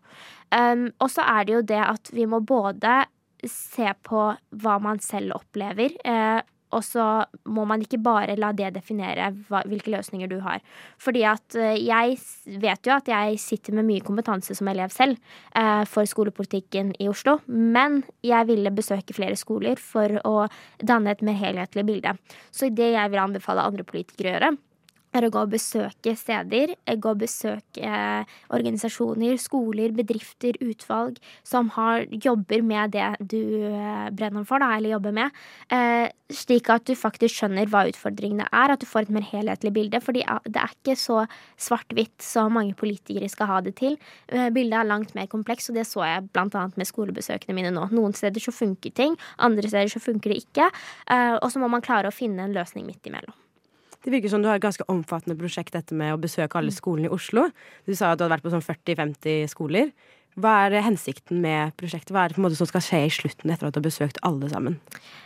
Um, 0.52 0.90
og 1.00 1.12
så 1.12 1.26
er 1.28 1.48
det 1.48 1.58
jo 1.58 1.66
det 1.74 1.82
at 1.84 2.12
vi 2.16 2.28
må 2.30 2.42
både 2.44 3.02
se 3.48 3.92
på 4.08 4.32
hva 4.64 4.80
man 4.84 5.02
selv 5.04 5.38
opplever. 5.40 5.96
Eh, 6.06 6.42
og 6.72 6.84
så 6.88 7.06
må 7.52 7.66
man 7.68 7.84
ikke 7.84 8.00
bare 8.02 8.38
la 8.40 8.52
det 8.56 8.72
definere 8.78 9.32
hva, 9.50 9.64
hvilke 9.68 9.92
løsninger 9.92 10.30
du 10.32 10.38
har. 10.44 10.64
Fordi 11.02 11.24
at 11.28 11.58
eh, 11.60 11.76
jeg 11.84 12.18
vet 12.64 12.88
jo 12.88 12.96
at 12.96 13.12
jeg 13.12 13.40
sitter 13.44 13.76
med 13.78 13.90
mye 13.90 14.06
kompetanse 14.06 14.56
som 14.58 14.70
elev 14.72 14.94
selv 14.96 15.20
eh, 15.58 15.84
for 15.90 16.08
skolepolitikken 16.08 16.96
i 17.02 17.10
Oslo. 17.12 17.40
Men 17.48 18.02
jeg 18.26 18.50
ville 18.50 18.76
besøke 18.76 19.16
flere 19.18 19.40
skoler 19.40 19.80
for 19.82 20.22
å 20.28 20.36
danne 20.80 21.16
et 21.16 21.24
mer 21.26 21.40
helhetlig 21.40 21.88
bilde. 21.88 22.16
Så 22.52 22.72
det 22.72 22.94
jeg 22.96 23.14
vil 23.14 23.26
anbefale 23.26 23.68
andre 23.68 23.88
politikere 23.88 24.32
å 24.32 24.38
gjøre, 24.38 24.54
er 25.18 25.28
å 25.28 25.32
gå 25.34 25.44
og 25.44 25.52
besøke 25.52 26.14
steder, 26.18 26.76
eh, 26.86 26.98
gå 27.00 27.14
og 27.14 27.22
besøke 27.24 27.84
eh, 27.84 28.36
organisasjoner, 28.54 29.38
skoler, 29.42 29.94
bedrifter, 29.96 30.58
utvalg 30.64 31.20
som 31.48 31.72
har, 31.76 32.06
jobber 32.12 32.64
med 32.66 32.96
det 32.96 33.10
du 33.20 33.68
eh, 33.68 34.08
brenner 34.16 34.48
for, 34.48 34.64
da, 34.64 34.72
eller 34.78 34.96
jobber 34.96 35.16
med. 35.16 35.42
Slik 36.32 36.70
at 36.72 36.86
du 36.88 36.94
faktisk 36.96 37.42
skjønner 37.42 37.68
hva 37.72 37.84
utfordringene 37.90 38.48
er, 38.48 38.72
at 38.72 38.82
du 38.82 38.88
får 38.88 39.08
et 39.08 39.14
mer 39.18 39.26
helhetlig 39.28 39.74
bilde. 39.76 40.00
For 40.04 40.16
det 40.16 40.24
er 40.28 40.72
ikke 40.72 40.96
så 41.00 41.26
svart-hvitt 41.60 42.24
som 42.24 42.56
mange 42.56 42.76
politikere 42.80 43.28
skal 43.32 43.50
ha 43.52 43.60
det 43.66 43.76
til. 43.82 43.98
Bildet 44.32 44.78
er 44.80 44.88
langt 44.88 45.14
mer 45.18 45.28
kompleks, 45.32 45.70
og 45.70 45.80
det 45.80 45.88
så 45.90 46.06
jeg 46.08 46.30
annet 46.32 46.80
med 46.80 46.88
skolebesøkene 46.88 47.58
mine 47.58 47.76
nå. 47.76 47.90
Noen 47.96 48.16
steder 48.18 48.44
så 48.44 48.56
funker 48.56 48.96
ting, 48.96 49.20
andre 49.44 49.68
steder 49.68 49.92
så 49.92 50.04
funker 50.04 50.32
det 50.32 50.44
ikke. 50.46 50.72
Og 51.44 51.48
så 51.52 51.62
må 51.62 51.72
man 51.72 51.84
klare 51.84 52.12
å 52.12 52.16
finne 52.16 52.48
en 52.48 52.56
løsning 52.56 52.88
midt 52.88 53.12
imellom. 53.12 53.36
Det 54.02 54.10
virker 54.10 54.32
som 54.34 54.42
du 54.42 54.50
har 54.50 54.58
et 54.58 54.64
ganske 54.64 54.86
omfattende 54.90 55.38
prosjekt 55.38 55.76
dette 55.76 55.94
med 55.98 56.16
å 56.16 56.22
besøke 56.22 56.58
alle 56.58 56.74
skolene 56.74 57.10
i 57.10 57.14
Oslo. 57.14 57.48
Du 57.86 57.94
sa 57.94 58.12
at 58.12 58.18
du 58.18 58.26
hadde 58.26 58.34
vært 58.34 58.48
på 58.48 58.54
sånn 58.54 58.66
40-50 58.66 59.52
skoler. 59.52 59.92
Hva 60.40 60.54
er 60.68 60.78
hensikten 60.86 61.42
med 61.44 61.74
prosjektet? 61.80 62.14
Hva 62.16 62.30
er 62.30 62.36
det 62.36 62.58
som 62.60 62.70
skal 62.70 62.84
skje 62.86 63.02
i 63.08 63.12
slutten 63.12 63.52
etter 63.52 63.68
at 63.68 63.76
du 63.76 63.82
har 63.82 63.88
besøkt 63.90 64.22
alle 64.24 64.48
sammen? 64.52 64.78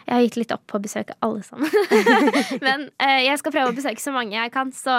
Jeg 0.06 0.14
har 0.14 0.24
gitt 0.26 0.38
litt 0.38 0.54
opp 0.54 0.64
på 0.70 0.78
å 0.80 0.82
besøke 0.82 1.16
alle 1.26 1.42
sammen. 1.46 1.70
men 2.66 2.88
eh, 3.02 3.26
jeg 3.26 3.40
skal 3.42 3.54
prøve 3.54 3.72
å 3.74 3.78
besøke 3.78 4.02
så 4.02 4.14
mange 4.14 4.34
jeg 4.34 4.54
kan. 4.54 4.74
Så. 4.74 4.96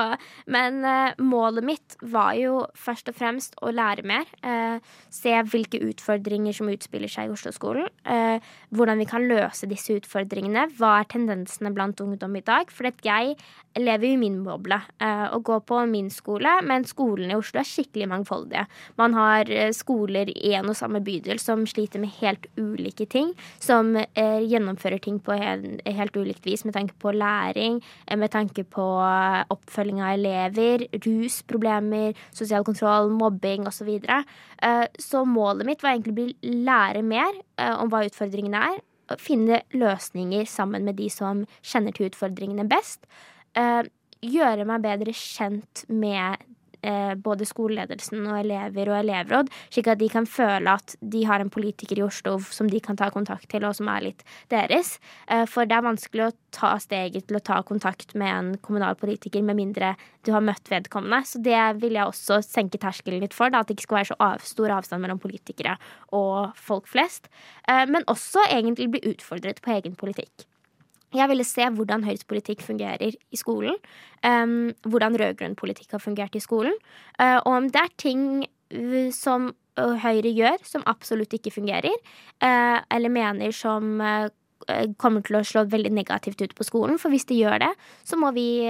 Men 0.51 0.79
eh, 0.87 1.19
målet 1.23 1.67
mitt 1.67 1.97
var 2.03 2.35
jo 2.39 2.65
først 2.79 3.11
og 3.11 3.19
fremst 3.19 3.59
å 3.63 3.71
lære 3.75 4.07
mer. 4.07 4.31
Eh, 4.47 4.79
se 5.15 5.35
hvilke 5.51 5.83
utfordringer 5.91 6.55
som 6.55 6.71
utspiller 6.71 7.11
seg 7.11 7.27
i 7.27 7.35
Oslo-skolen. 7.35 7.91
Eh, 8.07 8.39
hvordan 8.75 9.03
vi 9.03 9.09
kan 9.11 9.27
løse 9.27 9.71
disse 9.71 9.99
utfordringene. 9.99 10.69
Hva 10.79 11.01
er 11.01 11.11
tendensene 11.11 11.75
blant 11.75 12.03
ungdom 12.03 12.39
i 12.39 12.45
dag? 12.47 12.71
For 12.75 12.91
jeg 13.07 13.37
lever 13.77 14.09
i 14.09 14.19
min 14.19 14.41
boble 14.47 14.79
eh, 15.03 15.27
og 15.35 15.47
går 15.51 15.63
på 15.69 15.83
min 15.91 16.11
skole, 16.15 16.59
men 16.67 16.87
skolene 16.89 17.35
i 17.35 17.39
Oslo 17.39 17.61
er 17.61 17.69
skikkelig 17.69 18.11
mangfoldige. 18.11 18.67
Man 18.99 19.15
har 19.19 19.47
skole 19.47 19.65
eh, 19.67 19.75
skoler 19.97 20.29
i 20.37 20.53
en 20.57 20.69
og 20.71 20.77
samme 20.77 21.01
bydel 21.05 21.41
som 21.41 21.65
sliter 21.69 22.03
med 22.03 22.13
helt 22.21 22.47
ulike 22.59 23.07
ting. 23.09 23.33
Som 23.63 23.97
eh, 23.97 24.41
gjennomfører 24.45 25.01
ting 25.03 25.19
på 25.25 25.37
helt, 25.37 25.81
helt, 25.87 26.17
ulikt 26.17 26.47
vis 26.47 26.65
med 26.65 26.77
tanke 26.77 26.95
på 27.01 27.13
læring, 27.17 27.81
eh, 28.07 28.17
med 28.17 28.31
tanke 28.31 28.65
på 28.65 28.85
eh, 29.01 29.45
oppfølging 29.53 30.03
av 30.03 30.17
elever, 30.19 30.87
rusproblemer, 31.07 32.17
sosial 32.33 32.65
kontroll, 32.65 33.11
mobbing 33.11 33.67
osv. 33.67 33.89
Så, 34.05 34.21
eh, 34.63 34.87
så 34.99 35.25
målet 35.25 35.67
mitt 35.67 35.83
var 35.83 35.97
egentlig 35.97 36.29
å 36.29 36.55
lære 36.69 37.03
mer 37.03 37.33
eh, 37.59 37.75
om 37.77 37.91
hva 37.93 38.05
utfordringene 38.07 38.67
er. 38.73 38.83
Finne 39.23 39.63
løsninger 39.71 40.45
sammen 40.51 40.85
med 40.85 40.99
de 40.99 41.07
som 41.13 41.45
kjenner 41.63 41.95
til 41.95 42.11
utfordringene 42.11 42.67
best. 42.69 43.07
Eh, 43.57 43.87
gjøre 44.27 44.67
meg 44.69 44.85
bedre 44.85 45.15
kjent 45.15 45.85
med 45.89 46.43
eh, 46.83 47.15
både 47.15 47.47
skoleledelsen 47.49 48.25
og 48.27 48.41
elever 48.41 48.91
og 48.91 48.99
elevråd, 49.01 49.53
slik 49.71 49.91
at 49.93 50.01
de 50.01 50.09
kan 50.13 50.29
føle 50.29 50.77
at 50.77 50.97
de 51.01 51.25
har 51.29 51.43
en 51.43 51.53
politiker 51.53 52.01
i 52.01 52.05
Oslo 52.07 52.37
som 52.53 52.71
de 52.71 52.81
kan 52.83 52.99
ta 52.99 53.11
kontakt 53.15 53.49
til, 53.53 53.65
og 53.67 53.77
som 53.79 53.91
er 53.93 54.09
litt 54.09 54.25
deres. 54.53 54.97
Eh, 55.31 55.45
for 55.51 55.69
det 55.69 55.79
er 55.79 55.87
vanskelig 55.87 56.27
å 56.29 56.35
ta 56.57 56.75
steget 56.83 57.29
til 57.29 57.39
å 57.39 57.45
ta 57.45 57.61
kontakt 57.67 58.15
med 58.19 58.33
en 58.33 58.51
kommunal 58.65 58.99
politiker 58.99 59.45
med 59.45 59.61
mindre 59.61 59.95
du 60.27 60.33
har 60.35 60.45
møtt 60.45 60.71
vedkommende. 60.71 61.23
Så 61.29 61.41
det 61.45 61.61
vil 61.83 61.97
jeg 61.99 62.11
også 62.11 62.41
senke 62.45 62.81
terskelen 62.83 63.23
litt 63.23 63.37
for, 63.37 63.53
da, 63.53 63.63
at 63.63 63.71
det 63.71 63.77
ikke 63.77 63.89
skal 63.89 64.01
være 64.01 64.11
så 64.11 64.19
av, 64.27 64.43
stor 64.47 64.75
avstand 64.81 65.05
mellom 65.05 65.23
politikere 65.23 65.77
og 66.17 66.57
folk 66.59 66.91
flest. 66.91 67.31
Eh, 67.69 67.87
men 67.91 68.07
også 68.11 68.49
egentlig 68.51 68.91
bli 68.97 69.07
utfordret 69.15 69.63
på 69.63 69.77
egen 69.79 69.97
politikk. 69.99 70.49
Jeg 71.15 71.31
ville 71.31 71.47
se 71.47 71.67
hvordan 71.77 72.05
Høyres 72.07 72.27
politikk 72.27 72.65
fungerer 72.67 73.15
i 73.15 73.39
skolen. 73.39 73.77
Um, 74.27 74.73
hvordan 74.87 75.19
rød-grønn 75.21 75.55
politikk 75.59 75.95
har 75.95 76.03
fungert 76.03 76.35
i 76.35 76.43
skolen. 76.43 76.75
Uh, 77.21 77.39
og 77.45 77.53
om 77.53 77.69
det 77.71 77.83
er 77.83 77.93
ting 78.01 78.25
uh, 78.75 79.13
som 79.15 79.53
uh, 79.79 79.95
Høyre 80.03 80.33
gjør 80.35 80.65
som 80.67 80.87
absolutt 80.91 81.37
ikke 81.39 81.55
fungerer, 81.55 81.95
uh, 82.43 82.81
eller 82.91 83.13
mener 83.13 83.55
som 83.55 84.03
uh, 84.03 84.27
kommer 84.99 85.23
til 85.23 85.37
å 85.39 85.45
slå 85.47 85.63
veldig 85.71 85.93
negativt 85.95 86.41
ut 86.43 86.55
på 86.59 86.67
skolen. 86.67 86.99
For 86.99 87.13
hvis 87.13 87.29
de 87.29 87.39
gjør 87.39 87.61
det, 87.63 87.71
så 88.09 88.19
må 88.19 88.33
vi 88.35 88.65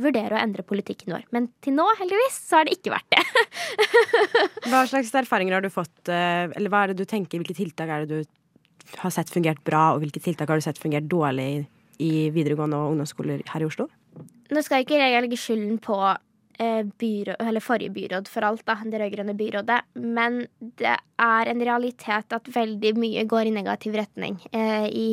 vurdere 0.00 0.38
å 0.38 0.40
endre 0.40 0.64
politikken 0.64 1.12
vår. 1.12 1.26
Men 1.34 1.50
til 1.60 1.74
nå, 1.76 1.84
heldigvis, 1.98 2.38
så 2.46 2.60
har 2.60 2.68
det 2.68 2.78
ikke 2.78 2.94
vært 2.94 3.10
det. 3.12 3.24
hva 4.70 4.84
slags 4.88 5.12
erfaringer 5.18 5.58
har 5.58 5.66
du 5.66 5.68
fått, 5.74 5.98
eller 6.08 6.72
hva 6.72 6.84
er 6.86 6.92
det 6.92 7.02
du 7.02 7.10
tenker, 7.10 7.42
hvilke 7.42 7.58
tiltak 7.58 7.90
er 7.90 8.06
det 8.06 8.22
du 8.22 8.96
har 9.02 9.12
sett 9.12 9.34
fungert 9.34 9.60
bra, 9.66 9.90
og 9.92 10.06
hvilke 10.06 10.22
tiltak 10.22 10.48
har 10.48 10.62
du 10.62 10.64
sett 10.64 10.80
fungert 10.80 11.10
dårlig 11.10 11.66
i 12.00 12.28
videregående 12.34 12.78
og 12.78 12.94
ungdomsskoler 12.94 13.42
her 13.52 13.64
i 13.64 13.68
Oslo? 13.68 13.88
Nå 14.52 14.62
skal 14.64 14.84
ikke 14.84 15.00
jeg 15.00 15.24
legge 15.24 15.38
skylden 15.40 15.78
på 15.82 15.96
eh, 16.60 16.82
byråd, 17.00 17.60
forrige 17.64 17.94
byråd 17.94 18.28
for 18.30 18.46
alt, 18.46 18.64
da, 18.68 18.76
det 18.84 19.00
rød-grønne 19.00 19.36
byrådet. 19.38 19.78
Men 19.96 20.42
det 20.60 20.96
er 20.96 21.52
en 21.52 21.62
realitet 21.64 22.36
at 22.36 22.50
veldig 22.54 22.94
mye 23.00 23.24
går 23.28 23.48
i 23.48 23.54
negativ 23.54 23.96
retning 23.98 24.40
eh, 24.52 24.88
i 24.88 25.12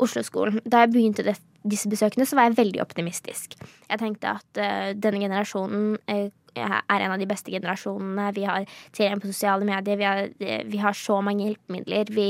Oslo-skolen. 0.00 0.62
Da 0.64 0.84
jeg 0.84 0.94
begynte 0.94 1.26
det, 1.26 1.36
disse 1.64 1.88
besøkene, 1.88 2.26
så 2.28 2.36
var 2.36 2.48
jeg 2.48 2.58
veldig 2.60 2.82
optimistisk. 2.84 3.56
Jeg 3.88 4.00
tenkte 4.00 4.36
at 4.38 4.60
eh, 4.60 4.90
denne 4.96 5.22
generasjonen 5.22 5.94
uh, 6.10 6.26
er 6.62 7.04
en 7.04 7.14
av 7.14 7.20
de 7.20 7.28
beste 7.28 7.52
generasjonene. 7.52 8.30
Vi 8.36 8.46
har 8.48 8.66
tilgang 8.94 9.22
på 9.22 9.30
sosiale 9.30 9.66
medier, 9.68 10.00
vi 10.00 10.08
har, 10.08 10.64
vi 10.70 10.80
har, 10.82 10.96
så 10.98 11.20
mange 11.24 11.48
hjelpemidler. 11.48 12.10
Vi, 12.14 12.28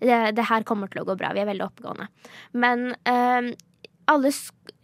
det, 0.00 0.18
det, 0.36 0.48
her 0.50 0.66
kommer 0.68 0.90
til 0.90 1.02
å 1.02 1.08
gå 1.08 1.18
bra. 1.20 1.32
Vi 1.34 1.42
er 1.42 1.50
veldig 1.50 1.66
oppegående. 1.66 2.08
Men 2.54 2.92
uh, 3.08 3.54
alle 4.10 4.32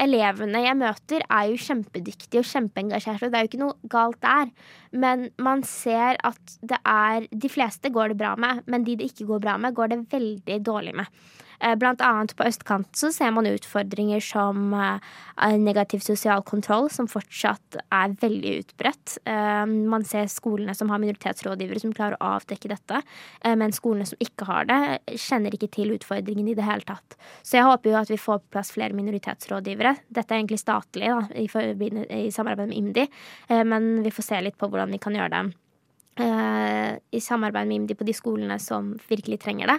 elevene 0.01 0.63
jeg 0.65 0.79
møter, 0.81 1.25
er 1.29 1.51
jo 1.51 1.61
kjempedyktige 1.61 2.41
og 2.41 2.49
kjempeengasjerte. 2.49 3.29
Det 3.29 3.39
er 3.39 3.45
jo 3.45 3.51
ikke 3.51 3.63
noe 3.63 3.93
galt 3.93 4.21
der. 4.25 4.49
Men 4.97 5.29
man 5.43 5.65
ser 5.69 6.19
at 6.27 6.57
det 6.65 6.81
er 6.89 7.29
De 7.31 7.51
fleste 7.53 7.93
går 7.93 8.13
det 8.13 8.21
bra 8.23 8.35
med, 8.41 8.65
men 8.67 8.87
de 8.87 8.97
det 8.97 9.11
ikke 9.13 9.29
går 9.35 9.45
bra 9.45 9.59
med, 9.61 9.77
går 9.77 9.93
det 9.93 10.03
veldig 10.15 10.59
dårlig 10.67 10.97
med. 11.03 11.21
Eh, 11.61 11.77
blant 11.77 12.01
annet 12.01 12.33
på 12.37 12.47
østkanten 12.49 12.97
så 12.97 13.11
ser 13.13 13.33
man 13.37 13.49
utfordringer 13.51 14.23
som 14.25 14.73
eh, 14.77 15.57
negativ 15.61 16.01
sosial 16.05 16.43
kontroll, 16.49 16.89
som 16.93 17.09
fortsatt 17.11 17.77
er 17.83 18.17
veldig 18.23 18.55
utbredt. 18.63 19.19
Eh, 19.29 19.65
man 19.69 20.07
ser 20.09 20.31
skolene 20.33 20.75
som 20.77 20.93
har 20.93 21.03
minoritetsrådgivere 21.03 21.83
som 21.83 21.95
klarer 21.97 22.17
å 22.17 22.33
avdekke 22.39 22.71
dette, 22.71 23.03
men 23.61 23.73
skolene 23.75 24.07
som 24.09 24.21
ikke 24.23 24.47
har 24.49 24.67
det, 24.69 24.81
kjenner 25.21 25.55
ikke 25.55 25.71
til 25.75 25.95
utfordringen 25.95 26.49
i 26.51 26.57
det 26.57 26.65
hele 26.67 26.85
tatt. 26.87 27.17
Så 27.43 27.59
jeg 27.59 27.67
håper 27.67 27.93
jo 27.93 27.99
at 28.01 28.13
vi 28.13 28.21
får 28.21 28.41
på 28.43 28.55
plass 28.57 28.73
flere 28.75 28.97
minoritetsrådgivere. 28.97 29.95
Dette 30.09 30.35
er 30.35 30.41
egentlig 30.41 30.61
statlig 30.61 31.11
da, 31.11 31.23
i 31.37 32.31
samarbeid 32.33 32.71
med 32.71 32.77
IMDi, 32.79 33.07
men 33.69 33.91
vi 34.05 34.13
får 34.15 34.27
se 34.27 34.41
litt 34.45 34.59
på 34.61 34.69
hvordan 34.71 34.93
vi 34.95 35.01
kan 35.03 35.17
gjøre 35.17 35.33
det 35.35 35.45
i 37.17 37.21
samarbeid 37.23 37.69
med 37.69 37.79
IMDi 37.79 37.97
på 37.97 38.05
de 38.05 38.15
skolene 38.17 38.59
som 38.61 38.93
virkelig 39.09 39.39
trenger 39.41 39.73
det. 39.73 39.79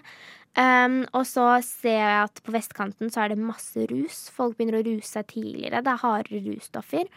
Um, 0.51 1.05
og 1.15 1.23
så 1.29 1.45
ser 1.63 1.95
jeg 1.95 2.23
at 2.25 2.41
på 2.43 2.51
vestkanten 2.51 3.11
så 3.13 3.23
er 3.23 3.31
det 3.31 3.39
masse 3.39 3.85
rus. 3.91 4.25
Folk 4.35 4.57
begynner 4.57 4.81
å 4.81 4.85
ruse 4.87 5.07
seg 5.07 5.29
tidligere. 5.31 5.79
Det 5.79 5.93
er 5.93 6.01
harde 6.03 6.41
russtoffer. 6.47 7.07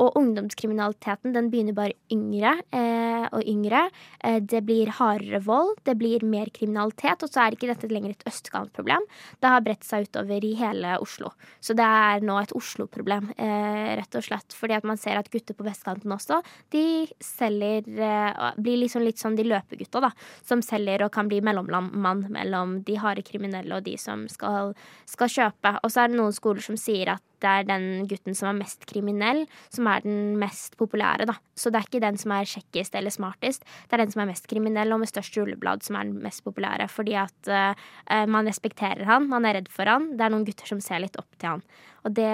Og 0.00 0.16
ungdomskriminaliteten 0.18 1.34
den 1.34 1.50
begynner 1.52 1.76
bare 1.76 1.94
yngre 2.12 2.56
eh, 2.74 3.26
og 3.30 3.44
yngre. 3.46 3.84
Eh, 4.24 4.40
det 4.42 4.64
blir 4.66 4.90
hardere 4.98 5.40
vold, 5.44 5.76
det 5.86 5.96
blir 6.00 6.24
mer 6.26 6.50
kriminalitet, 6.54 7.22
og 7.22 7.30
så 7.30 7.44
er 7.44 7.56
ikke 7.56 7.70
dette 7.70 7.90
lenger 7.92 8.14
et 8.14 8.26
østkantproblem. 8.28 9.06
Det 9.42 9.52
har 9.52 9.62
bredt 9.64 9.86
seg 9.86 10.08
utover 10.08 10.44
i 10.46 10.54
hele 10.58 10.96
Oslo. 11.02 11.30
Så 11.62 11.76
det 11.78 11.86
er 11.86 12.24
nå 12.26 12.38
et 12.40 12.54
Oslo-problem, 12.58 13.30
eh, 13.38 13.94
rett 14.00 14.18
og 14.18 14.26
slett. 14.26 14.56
Fordi 14.56 14.78
at 14.78 14.88
man 14.88 15.00
ser 15.00 15.20
at 15.20 15.30
gutter 15.32 15.56
på 15.56 15.66
vestkanten 15.66 16.14
også, 16.14 16.40
de 16.74 17.06
selger 17.22 17.86
eh, 17.94 18.50
Blir 18.64 18.78
liksom 18.82 19.02
litt 19.04 19.20
sånn 19.20 19.36
de 19.38 19.44
løpegutta, 19.46 20.00
da. 20.02 20.10
Som 20.46 20.62
selger 20.64 21.04
og 21.04 21.12
kan 21.14 21.28
bli 21.30 21.40
mellommann 21.44 22.26
mellom 22.32 22.78
de 22.86 22.96
harde 23.00 23.24
kriminelle 23.26 23.76
og 23.76 23.86
de 23.86 23.96
som 24.00 24.26
skal, 24.30 24.74
skal 25.10 25.30
kjøpe. 25.30 25.76
Og 25.82 25.92
så 25.92 26.04
er 26.04 26.12
det 26.12 26.18
noen 26.18 26.34
skoler 26.34 26.64
som 26.64 26.78
sier 26.80 27.14
at 27.16 27.24
det 27.44 27.52
er 27.52 27.68
den 27.68 28.08
gutten 28.10 28.36
som 28.36 28.50
er 28.50 28.58
mest 28.58 28.86
kriminell, 28.90 29.44
som 29.72 29.88
er 29.90 30.04
den 30.04 30.34
mest 30.40 30.78
populære, 30.80 31.28
da. 31.30 31.36
Så 31.54 31.70
det 31.70 31.80
er 31.80 31.88
ikke 31.88 32.02
den 32.02 32.18
som 32.20 32.34
er 32.34 32.48
kjekkest 32.48 32.96
eller 32.98 33.14
smartest, 33.14 33.66
det 33.84 33.96
er 33.96 34.04
den 34.04 34.14
som 34.14 34.24
er 34.24 34.30
mest 34.32 34.48
kriminell 34.50 34.94
og 34.96 35.02
med 35.02 35.12
størst 35.12 35.36
rulleblad 35.38 35.84
som 35.86 35.98
er 36.00 36.08
den 36.08 36.24
mest 36.24 36.44
populære. 36.46 36.88
Fordi 36.90 37.18
at 37.20 37.52
uh, 37.52 38.24
man 38.30 38.48
respekterer 38.50 39.04
han, 39.08 39.28
man 39.30 39.46
er 39.48 39.60
redd 39.60 39.70
for 39.72 39.90
han. 39.90 40.14
Det 40.18 40.26
er 40.26 40.34
noen 40.34 40.46
gutter 40.48 40.74
som 40.74 40.82
ser 40.84 41.04
litt 41.04 41.20
opp 41.20 41.30
til 41.38 41.56
han. 41.56 41.64
Og 42.04 42.16
det, 42.16 42.32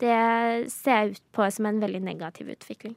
det 0.00 0.18
ser 0.72 1.04
jeg 1.04 1.18
ut 1.18 1.26
på 1.36 1.50
som 1.54 1.68
en 1.70 1.82
veldig 1.82 2.02
negativ 2.06 2.50
utvikling. 2.54 2.96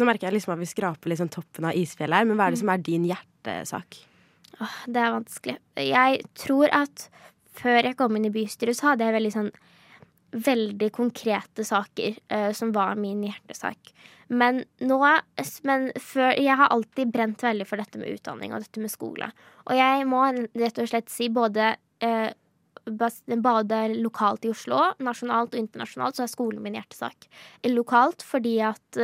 Nå 0.00 0.06
merker 0.08 0.28
jeg 0.28 0.38
liksom 0.38 0.54
at 0.54 0.60
vi 0.62 0.68
skraper 0.68 1.12
liksom 1.12 1.28
toppen 1.32 1.66
av 1.68 1.76
isfjellet 1.76 2.22
her, 2.22 2.28
men 2.28 2.38
hva 2.38 2.48
er 2.48 2.54
det 2.54 2.62
som 2.62 2.72
er 2.72 2.84
din 2.84 3.04
hjertesak? 3.08 4.00
Åh, 4.60 4.78
det 4.88 5.00
er 5.00 5.12
vanskelig. 5.16 5.56
Jeg 5.80 6.22
tror 6.40 6.72
at 6.76 7.08
før 7.60 7.80
jeg 7.84 7.96
kom 7.98 8.16
inn 8.16 8.28
i 8.28 8.32
bystyret, 8.32 8.78
så 8.78 8.92
hadde 8.92 9.06
jeg 9.06 9.16
veldig 9.16 9.32
sånn 9.34 9.50
veldig 10.32 10.90
konkrete 10.94 11.64
saker 11.66 12.18
uh, 12.32 12.50
som 12.56 12.72
var 12.74 12.98
min 13.00 13.22
hjertesak. 13.26 13.92
Men 14.30 14.62
nå 14.78 14.98
men 15.66 15.88
før, 15.98 16.36
Jeg 16.38 16.56
har 16.56 16.70
alltid 16.70 17.10
brent 17.10 17.42
veldig 17.42 17.66
for 17.66 17.82
dette 17.82 17.98
med 17.98 18.14
utdanning 18.14 18.54
og 18.54 18.62
dette 18.62 18.82
med 18.82 18.92
skole. 18.92 19.30
Og 19.66 19.74
jeg 19.74 20.06
må 20.06 20.22
rett 20.30 20.78
og 20.78 20.90
slett 20.90 21.10
si 21.10 21.28
både 21.34 21.72
uh, 22.04 22.30
både 22.84 23.82
lokalt 24.00 24.44
i 24.44 24.52
Oslo, 24.52 24.80
nasjonalt 25.02 25.54
og 25.54 25.60
internasjonalt, 25.60 26.16
så 26.18 26.24
er 26.24 26.32
skolen 26.32 26.62
min 26.64 26.78
hjertesak. 26.78 27.28
Lokalt 27.70 28.24
fordi 28.26 28.56
at 28.64 29.00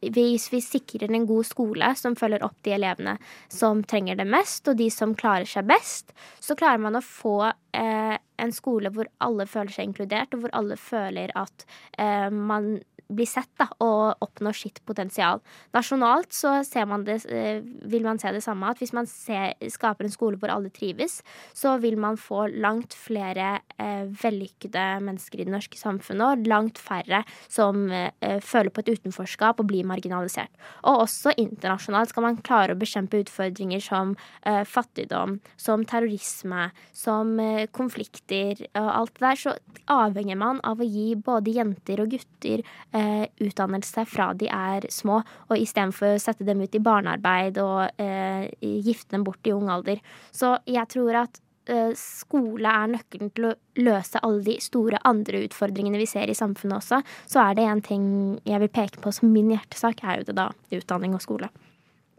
hvis 0.00 0.48
vi 0.52 0.60
sikrer 0.62 1.10
en 1.10 1.26
god 1.26 1.46
skole 1.46 1.90
som 1.98 2.16
følger 2.18 2.44
opp 2.46 2.56
de 2.66 2.74
elevene 2.76 3.16
som 3.50 3.82
trenger 3.82 4.18
det 4.18 4.28
mest, 4.30 4.68
og 4.68 4.78
de 4.78 4.88
som 4.92 5.14
klarer 5.18 5.48
seg 5.48 5.66
best, 5.68 6.14
så 6.40 6.56
klarer 6.58 6.82
man 6.82 6.98
å 6.98 7.04
få 7.04 7.38
uh, 7.50 8.16
en 8.38 8.54
skole 8.54 8.92
hvor 8.94 9.10
alle 9.24 9.48
føler 9.50 9.74
seg 9.74 9.90
inkludert, 9.90 10.34
og 10.34 10.44
hvor 10.44 10.54
alle 10.58 10.78
føler 10.80 11.34
at 11.38 11.66
uh, 11.98 12.28
man 12.30 12.78
bli 13.08 13.26
sett 13.28 13.50
da, 13.58 13.68
og 13.84 14.22
oppnå 14.24 14.52
sitt 14.56 14.80
potensial. 14.88 15.40
Nasjonalt 15.76 16.34
så 16.36 16.58
man 16.88 17.04
det, 17.06 17.24
eh, 17.26 17.60
vil 17.62 18.04
man 18.04 18.18
se 18.18 18.32
det 18.32 18.42
samme, 18.44 18.68
at 18.68 18.78
hvis 18.78 18.92
man 18.92 19.06
ser, 19.06 19.54
skaper 19.68 20.04
en 20.04 20.12
skole 20.12 20.38
hvor 20.38 20.52
alle 20.52 20.70
trives, 20.70 21.22
så 21.54 21.78
vil 21.80 21.96
man 21.96 22.16
få 22.20 22.46
langt 22.60 22.94
flere 22.94 23.60
eh, 23.78 24.04
vellykkede 24.22 24.86
mennesker 25.04 25.40
i 25.40 25.48
det 25.48 25.54
norske 25.54 25.78
samfunnet, 25.80 26.38
og 26.38 26.50
langt 26.50 26.78
færre 26.78 27.22
som 27.48 27.88
eh, 27.90 28.40
føler 28.44 28.70
på 28.70 28.84
et 28.84 28.92
utenforskap 28.98 29.60
og 29.60 29.68
blir 29.70 29.88
marginalisert. 29.88 30.52
Og 30.84 31.04
også 31.06 31.34
internasjonalt 31.36 32.12
skal 32.12 32.26
man 32.26 32.40
klare 32.44 32.76
å 32.76 32.80
bekjempe 32.80 33.22
utfordringer 33.24 33.82
som 33.84 34.14
eh, 34.44 34.64
fattigdom, 34.68 35.38
som 35.56 35.84
terrorisme, 35.88 36.68
som 36.92 37.38
eh, 37.40 37.66
konflikter 37.72 38.66
og 38.74 38.90
alt 38.92 39.16
det 39.16 39.24
der, 39.24 39.40
så 39.40 39.56
avhenger 39.92 40.38
man 40.38 40.60
av 40.66 40.80
å 40.80 40.86
gi 40.86 41.12
både 41.16 41.54
jenter 41.56 42.02
og 42.02 42.12
gutter 42.12 42.62
eh, 42.62 42.97
utdannelse 43.42 44.04
fra 44.08 44.30
de 44.38 44.48
er 44.52 44.86
små, 44.92 45.20
og 45.48 45.58
istedenfor 45.58 46.14
å 46.14 46.22
sette 46.22 46.46
dem 46.46 46.62
ut 46.62 46.74
i 46.74 46.82
barnearbeid 46.82 47.60
og 47.62 48.00
eh, 48.00 48.48
gifte 48.60 49.16
dem 49.16 49.26
bort 49.26 49.46
i 49.46 49.54
ung 49.54 49.70
alder. 49.72 50.02
Så 50.34 50.56
jeg 50.68 50.88
tror 50.94 51.22
at 51.24 51.40
eh, 51.70 51.94
skole 51.98 52.72
er 52.72 52.92
nøkkelen 52.94 53.32
til 53.36 53.50
å 53.50 53.54
løse 53.80 54.22
alle 54.24 54.44
de 54.46 54.58
store 54.64 55.00
andre 55.08 55.44
utfordringene 55.46 56.00
vi 56.00 56.08
ser 56.10 56.30
i 56.30 56.36
samfunnet 56.38 56.80
også. 56.80 57.00
Så 57.30 57.42
er 57.44 57.58
det 57.58 57.66
en 57.68 57.84
ting 57.84 58.04
jeg 58.48 58.62
vil 58.64 58.74
peke 58.80 59.02
på 59.04 59.14
som 59.14 59.32
min 59.32 59.52
hjertesak, 59.54 60.04
er 60.04 60.20
jo 60.20 60.30
det 60.30 60.38
da 60.40 60.50
utdanning 60.74 61.16
og 61.18 61.24
skole. 61.24 61.50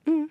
Mm. 0.09 0.27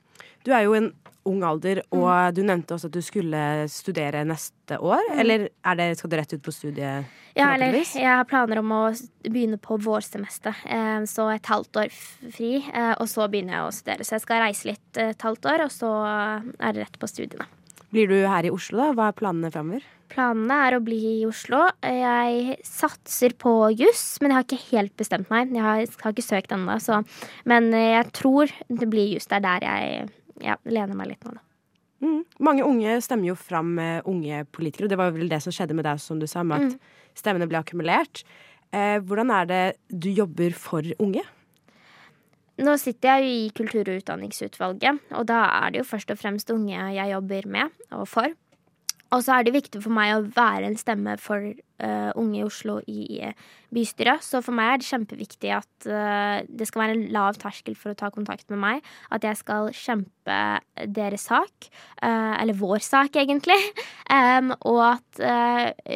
Du 0.48 0.54
er 0.56 0.64
jo 0.64 0.72
en 0.72 0.86
ung 1.28 1.42
alder, 1.44 1.82
og 1.92 2.06
mm. 2.08 2.36
du 2.36 2.40
nevnte 2.46 2.72
også 2.72 2.88
at 2.88 2.94
du 2.94 3.02
skulle 3.04 3.40
studere 3.68 4.22
neste 4.24 4.78
år. 4.80 5.02
Mm. 5.10 5.18
Eller 5.20 5.44
det, 5.76 5.88
skal 5.98 6.12
du 6.12 6.16
rett 6.16 6.32
ut 6.32 6.44
på 6.46 6.54
studiet? 6.54 7.10
Ja, 7.36 7.50
eller 7.52 7.76
jeg 7.76 8.08
har 8.08 8.24
planer 8.26 8.62
om 8.62 8.72
å 8.72 8.80
begynne 9.28 9.58
på 9.60 9.76
vårsemester. 9.84 10.56
Eh, 10.64 11.04
så 11.10 11.28
et 11.34 11.52
halvt 11.52 11.82
år 11.84 11.92
fri, 11.92 12.54
eh, 12.64 12.94
og 12.96 13.04
så 13.12 13.28
begynner 13.28 13.58
jeg 13.58 13.66
å 13.66 13.76
studere. 13.76 14.08
Så 14.08 14.16
jeg 14.16 14.24
skal 14.24 14.42
reise 14.46 14.72
litt 14.72 15.02
et 15.04 15.28
halvt 15.28 15.52
år, 15.52 15.66
og 15.68 15.74
så 15.74 15.92
er 16.08 16.72
det 16.72 16.86
rett 16.86 16.98
på 16.98 17.12
studiene. 17.12 17.46
Blir 17.92 18.08
du 18.08 18.18
her 18.24 18.48
i 18.48 18.52
Oslo, 18.52 18.80
da? 18.80 18.90
Hva 18.96 19.12
er 19.12 19.20
planene 19.20 19.52
framover? 19.52 19.84
Planene 20.08 20.56
er 20.64 20.76
å 20.76 20.84
bli 20.84 20.98
i 21.18 21.26
Oslo. 21.28 21.66
Jeg 21.84 22.56
satser 22.64 23.36
på 23.36 23.52
juss, 23.76 24.16
men 24.22 24.32
jeg 24.32 24.38
har 24.38 24.48
ikke 24.48 24.72
helt 24.72 24.96
bestemt 24.96 25.28
meg. 25.32 25.52
Jeg 25.52 25.64
har, 25.64 25.84
har 26.02 26.16
ikke 26.16 26.24
søkt 26.24 26.56
ennå, 26.56 26.78
Men 27.44 27.68
jeg 27.76 28.08
tror 28.16 28.52
det 28.68 28.88
blir 28.88 29.12
juss. 29.12 29.28
Det 29.28 29.36
er 29.36 29.44
der 29.44 29.68
jeg 29.68 30.08
ja, 30.44 30.58
lener 30.68 30.98
meg 30.98 31.12
litt 31.12 31.26
nå, 31.26 31.36
da. 31.36 31.44
Mm. 31.98 32.20
Mange 32.46 32.62
unge 32.62 32.92
stemmer 33.02 33.32
jo 33.32 33.34
fram 33.34 33.72
unge 34.06 34.44
politikere, 34.54 34.86
og 34.86 34.92
det 34.92 34.98
var 35.00 35.10
vel 35.16 35.30
det 35.30 35.40
som 35.42 35.54
skjedde 35.54 35.74
med 35.74 35.86
deg, 35.88 35.98
som 35.98 36.20
du 36.20 36.28
sa, 36.30 36.44
med 36.46 36.68
at 36.68 36.76
mm. 36.76 37.00
stemmene 37.18 37.48
ble 37.50 37.58
akkumulert. 37.58 38.22
Eh, 38.70 38.98
hvordan 39.00 39.32
er 39.32 39.48
det 39.48 39.62
du 39.88 40.10
jobber 40.12 40.54
for 40.56 40.86
unge? 41.00 41.24
Nå 42.58 42.74
sitter 42.82 43.18
jeg 43.18 43.24
jo 43.24 43.34
i 43.34 43.50
kultur- 43.54 43.88
og 43.88 44.00
utdanningsutvalget, 44.00 45.02
og 45.14 45.26
da 45.30 45.44
er 45.60 45.72
det 45.72 45.82
jo 45.82 45.88
først 45.88 46.10
og 46.10 46.18
fremst 46.18 46.50
unge 46.50 46.74
jeg 46.74 47.12
jobber 47.12 47.46
med 47.46 47.94
og 47.94 48.08
for. 48.10 48.34
Og 49.14 49.22
så 49.24 49.38
er 49.38 49.46
det 49.46 49.54
viktig 49.54 49.80
for 49.80 49.94
meg 49.94 50.12
å 50.12 50.24
være 50.36 50.68
en 50.68 50.76
stemme 50.76 51.14
for 51.20 51.40
uh, 51.40 52.10
unge 52.18 52.40
i 52.40 52.44
Oslo 52.44 52.76
i 52.90 53.22
uh, 53.24 53.32
bystyret. 53.74 54.24
Så 54.24 54.42
for 54.44 54.56
meg 54.56 54.74
er 54.74 54.82
det 54.82 54.88
kjempeviktig 54.90 55.52
at 55.56 55.88
uh, 55.88 56.44
det 56.44 56.68
skal 56.68 56.84
være 56.84 56.96
en 56.98 57.06
lav 57.14 57.38
terskel 57.40 57.78
for 57.78 57.94
å 57.94 57.98
ta 57.98 58.12
kontakt 58.12 58.52
med 58.52 58.60
meg. 58.60 58.90
At 59.14 59.24
jeg 59.24 59.40
skal 59.40 59.70
kjempe 59.76 60.38
deres 60.92 61.24
sak, 61.30 61.70
eller 62.04 62.56
vår 62.58 62.84
sak, 62.84 63.16
egentlig. 63.20 63.58
Um, 64.08 64.54
og 64.64 64.78
at 64.86 65.18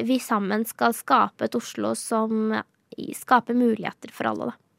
vi 0.04 0.18
sammen 0.20 0.66
skal 0.68 0.92
skape 0.92 1.46
et 1.46 1.54
Oslo 1.56 1.94
som 1.96 2.52
skaper 3.16 3.56
muligheter 3.56 4.12
for 4.12 4.28
alle, 4.28 4.50
da. 4.50 4.71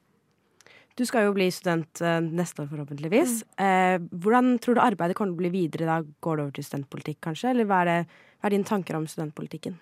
Du 0.93 1.05
skal 1.09 1.25
jo 1.25 1.33
bli 1.33 1.47
student 1.49 2.01
neste 2.27 2.61
år, 2.61 2.67
forhåpentligvis. 2.69 3.39
Mm. 3.57 4.03
hvordan 4.21 4.51
tror 4.61 4.77
du 4.77 4.81
arbeidet 4.83 5.15
kommer 5.17 5.33
til 5.33 5.39
å 5.39 5.41
bli 5.41 5.49
videre? 5.55 5.87
Da 5.89 5.95
går 6.21 6.37
det 6.37 6.43
over 6.43 6.53
til 6.53 6.67
studentpolitikk, 6.67 7.17
kanskje? 7.25 7.49
Eller 7.49 7.65
hva 7.65 7.79
er 7.81 7.89
det 7.89 7.97
hva 8.43 8.49
er 8.49 8.57
dine 8.57 8.67
tanker 8.67 8.97
om 8.97 9.05
studentpolitikken? 9.07 9.77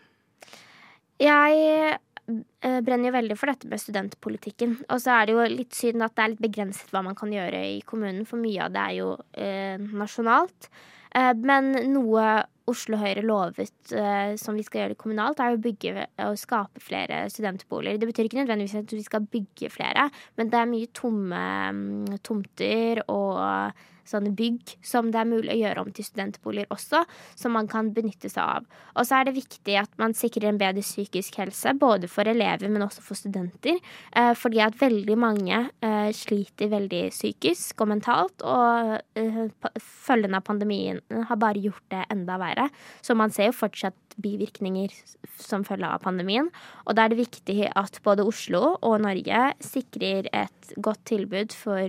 Jeg 1.17 1.61
eh, 1.97 2.75
brenner 2.85 3.07
jo 3.09 3.13
veldig 3.15 3.37
for 3.39 3.49
dette 3.49 3.69
med 3.71 3.81
studentpolitikken. 3.81 4.75
Og 4.93 5.01
så 5.01 5.15
er 5.15 5.25
det 5.25 5.33
jo 5.33 5.45
litt 5.49 5.73
synd 5.73 6.05
at 6.05 6.13
det 6.13 6.23
er 6.23 6.31
litt 6.35 6.43
begrenset 6.45 6.93
hva 6.93 7.01
man 7.07 7.17
kan 7.17 7.33
gjøre 7.33 7.63
i 7.71 7.79
kommunen, 7.89 8.21
for 8.29 8.37
mye 8.37 8.67
av 8.67 8.75
det 8.75 8.83
er 8.83 8.97
jo 8.99 9.15
eh, 9.33 9.81
nasjonalt. 9.81 10.69
Eh, 11.17 11.33
men 11.43 11.73
noe 11.91 12.25
Oslo 12.71 12.99
Høyre 13.01 13.23
lovet 13.25 13.91
eh, 13.97 14.33
som 14.39 14.55
vi 14.55 14.63
skal 14.63 14.83
gjøre 14.83 14.93
det 14.93 15.01
kommunalt, 15.01 15.41
er 15.43 15.57
å 15.57 15.61
bygge 15.61 16.05
og 16.27 16.39
skape 16.39 16.83
flere 16.83 17.25
studentboliger. 17.33 17.99
Det 17.99 18.09
betyr 18.11 18.29
ikke 18.29 18.41
nødvendigvis 18.43 18.77
at 18.79 18.93
vi 18.95 19.03
skal 19.05 19.27
bygge 19.33 19.71
flere, 19.73 20.07
men 20.39 20.51
det 20.51 20.59
er 20.59 20.69
mye 20.71 20.91
tomme 20.95 21.41
mm, 21.75 22.19
tomter 22.23 23.03
og 23.07 23.81
sånne 24.11 24.33
bygg 24.37 24.75
som 24.85 25.11
det 25.11 25.21
er 25.21 25.29
mulig 25.29 25.53
å 25.53 25.59
gjøre 25.61 25.85
om 25.85 25.91
til 25.95 26.07
studentboliger 26.07 26.71
også, 26.73 27.03
som 27.39 27.55
man 27.57 27.69
kan 27.71 27.91
benytte 27.95 28.29
seg 28.31 28.43
av. 28.43 28.67
Og 28.95 29.07
så 29.07 29.19
er 29.19 29.27
det 29.27 29.37
viktig 29.37 29.77
at 29.79 29.91
man 30.01 30.15
sikrer 30.17 30.51
en 30.51 30.59
bedre 30.61 30.83
psykisk 30.83 31.39
helse, 31.41 31.73
både 31.79 32.09
for 32.11 32.27
elever, 32.29 32.69
men 32.71 32.85
også 32.85 33.03
for 33.05 33.19
studenter. 33.19 33.79
Eh, 34.17 34.33
fordi 34.37 34.61
at 34.63 34.77
veldig 34.79 35.17
mange 35.19 35.63
eh, 35.83 36.11
sliter 36.15 36.71
veldig 36.71 37.03
psykisk 37.13 37.83
og 37.83 37.91
mentalt, 37.93 38.45
og 38.45 38.97
eh, 39.19 39.43
følgene 39.79 40.41
av 40.41 40.47
pandemien 40.47 41.01
har 41.29 41.41
bare 41.41 41.61
gjort 41.63 41.85
det 41.93 42.05
enda 42.13 42.39
verre. 42.41 42.69
Så 43.01 43.15
man 43.17 43.33
ser 43.33 43.51
jo 43.51 43.59
fortsatt 43.61 43.97
bivirkninger 44.21 44.91
som 45.39 45.63
følge 45.65 45.87
av 45.87 46.03
pandemien. 46.03 46.49
Og 46.85 46.97
da 46.97 47.05
er 47.05 47.13
det 47.13 47.21
viktig 47.21 47.69
at 47.69 48.01
både 48.05 48.25
Oslo 48.27 48.75
og 48.75 48.99
Norge 49.05 49.45
sikrer 49.63 50.27
et 50.35 50.73
godt 50.77 51.05
tilbud 51.09 51.55
for 51.55 51.87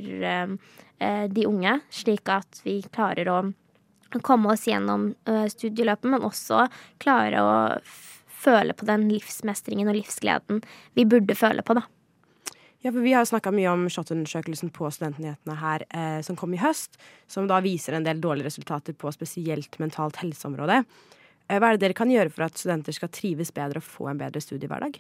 de 1.29 1.47
unge, 1.49 1.79
slik 1.91 2.29
at 2.31 2.61
vi 2.65 2.79
klarer 2.95 3.29
å 3.33 3.39
komme 4.21 4.53
oss 4.53 4.67
gjennom 4.69 5.13
eh, 5.29 5.47
studieløpet, 5.49 6.11
men 6.11 6.27
også 6.27 6.67
klare 7.03 7.41
å 7.43 7.55
føle 8.43 8.75
på 8.75 8.87
den 8.89 9.07
livsmestringen 9.11 9.89
og 9.89 9.97
livsgleden 10.01 10.63
vi 10.99 11.07
burde 11.09 11.37
føle 11.39 11.65
på, 11.65 11.79
da. 11.79 11.87
Ja, 12.83 12.91
for 12.91 12.99
Vi 13.05 13.13
har 13.15 13.25
snakka 13.25 13.53
mye 13.55 13.71
om 13.71 13.85
SHoT-undersøkelsen 13.87 14.73
på 14.75 14.89
Studentnyhetene 14.91 15.55
her, 15.61 15.85
eh, 15.95 16.21
som 16.27 16.35
kom 16.35 16.55
i 16.55 16.59
høst. 16.59 16.99
Som 17.31 17.47
da 17.47 17.61
viser 17.63 17.95
en 17.95 18.03
del 18.03 18.19
dårlige 18.21 18.51
resultater 18.51 18.93
på 18.93 19.13
spesielt 19.15 19.79
mentalt 19.79 20.19
helseområde. 20.19 20.83
Eh, 21.49 21.61
hva 21.61 21.71
er 21.71 21.79
det 21.79 21.85
dere 21.87 21.95
kan 21.95 22.11
gjøre 22.11 22.33
for 22.35 22.49
at 22.49 22.59
studenter 22.59 22.93
skal 22.93 23.09
trives 23.15 23.55
bedre 23.55 23.79
og 23.79 23.87
få 23.87 24.11
en 24.11 24.19
bedre 24.19 24.43
studiehverdag? 24.43 24.99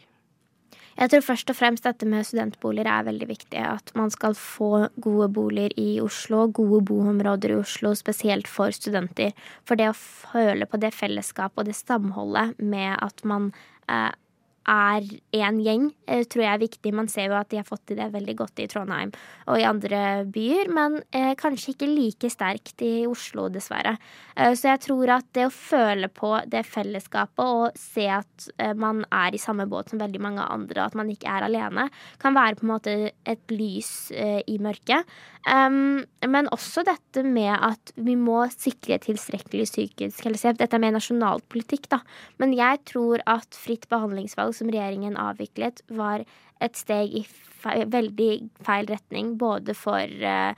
Jeg 0.99 1.11
tror 1.11 1.25
først 1.25 1.51
og 1.51 1.57
fremst 1.57 1.87
dette 1.87 2.07
med 2.09 2.27
studentboliger 2.29 2.91
er 2.91 3.07
veldig 3.09 3.29
viktig. 3.31 3.61
At 3.65 3.93
man 3.99 4.13
skal 4.13 4.37
få 4.39 4.89
gode 5.03 5.29
boliger 5.33 5.75
i 5.81 6.01
Oslo, 6.05 6.47
gode 6.53 6.83
boområder 6.91 7.55
i 7.55 7.61
Oslo, 7.63 7.95
spesielt 7.99 8.51
for 8.51 8.75
studenter. 8.75 9.33
For 9.69 9.81
det 9.81 9.91
å 9.93 9.97
føle 9.97 10.69
på 10.69 10.81
det 10.83 10.93
fellesskapet 10.97 11.65
og 11.65 11.71
det 11.71 11.79
samholdet 11.79 12.61
med 12.61 12.93
at 13.01 13.25
man 13.29 13.51
eh, 13.89 14.13
er 14.69 15.07
én 15.35 15.61
gjeng, 15.65 15.89
eh, 16.07 16.25
tror 16.25 16.45
jeg 16.45 16.53
er 16.53 16.63
viktig. 16.63 16.93
Man 16.95 17.09
ser 17.09 17.29
jo 17.31 17.39
at 17.39 17.51
de 17.51 17.59
har 17.61 17.67
fått 17.69 17.87
til 17.87 17.99
det 17.99 18.13
veldig 18.13 18.37
godt 18.39 18.63
i 18.63 18.69
Trondheim 18.71 19.13
og 19.47 19.59
i 19.59 19.67
andre 19.67 20.25
byer, 20.33 20.71
men 20.73 21.01
eh, 21.13 21.35
kanskje 21.39 21.75
ikke 21.75 21.91
like 21.91 22.31
sterkt 22.31 22.83
i 22.87 23.07
Oslo, 23.09 23.49
dessverre. 23.53 23.97
Eh, 24.37 24.55
så 24.55 24.73
jeg 24.73 24.85
tror 24.87 25.15
at 25.19 25.29
det 25.37 25.49
å 25.49 25.55
føle 25.55 26.09
på 26.13 26.35
det 26.47 26.65
fellesskapet 26.69 27.43
og 27.43 27.79
se 27.79 28.07
at 28.09 28.49
eh, 28.59 28.75
man 28.75 29.05
er 29.11 29.35
i 29.35 29.43
samme 29.43 29.67
båt 29.71 29.93
som 29.93 30.03
veldig 30.03 30.23
mange 30.23 30.47
andre, 30.47 30.87
at 30.87 30.97
man 30.99 31.11
ikke 31.13 31.31
er 31.31 31.49
alene, 31.49 31.89
kan 32.23 32.37
være 32.37 32.59
på 32.61 32.67
en 32.67 32.75
måte 32.75 32.97
et 33.11 33.55
lys 33.55 34.13
eh, 34.15 34.41
i 34.47 34.59
mørket. 34.63 35.09
Um, 35.43 36.05
men 36.23 36.47
også 36.55 36.85
dette 36.87 37.25
med 37.27 37.51
at 37.51 37.91
vi 37.99 38.15
må 38.15 38.45
sikre 38.53 39.01
tilstrekkelig 39.03 39.67
psykisk 39.67 40.29
helsehjelp. 40.29 40.61
Dette 40.61 40.79
er 40.79 40.83
mer 40.85 40.95
nasjonalpolitikk, 40.95 41.89
da. 41.91 41.99
Men 42.39 42.55
jeg 42.55 42.79
tror 42.93 43.25
at 43.27 43.59
fritt 43.59 43.89
behandlingsvalg 43.91 44.52
som 44.57 44.71
regjeringen 44.73 45.19
avviklet, 45.21 45.83
var 45.93 46.25
et 46.63 46.79
steg 46.79 47.17
i 47.23 47.25
feil, 47.63 47.89
veldig 47.91 48.31
feil 48.67 48.89
retning. 48.91 49.35
Både 49.41 49.75
for 49.79 50.07
uh, 50.23 50.53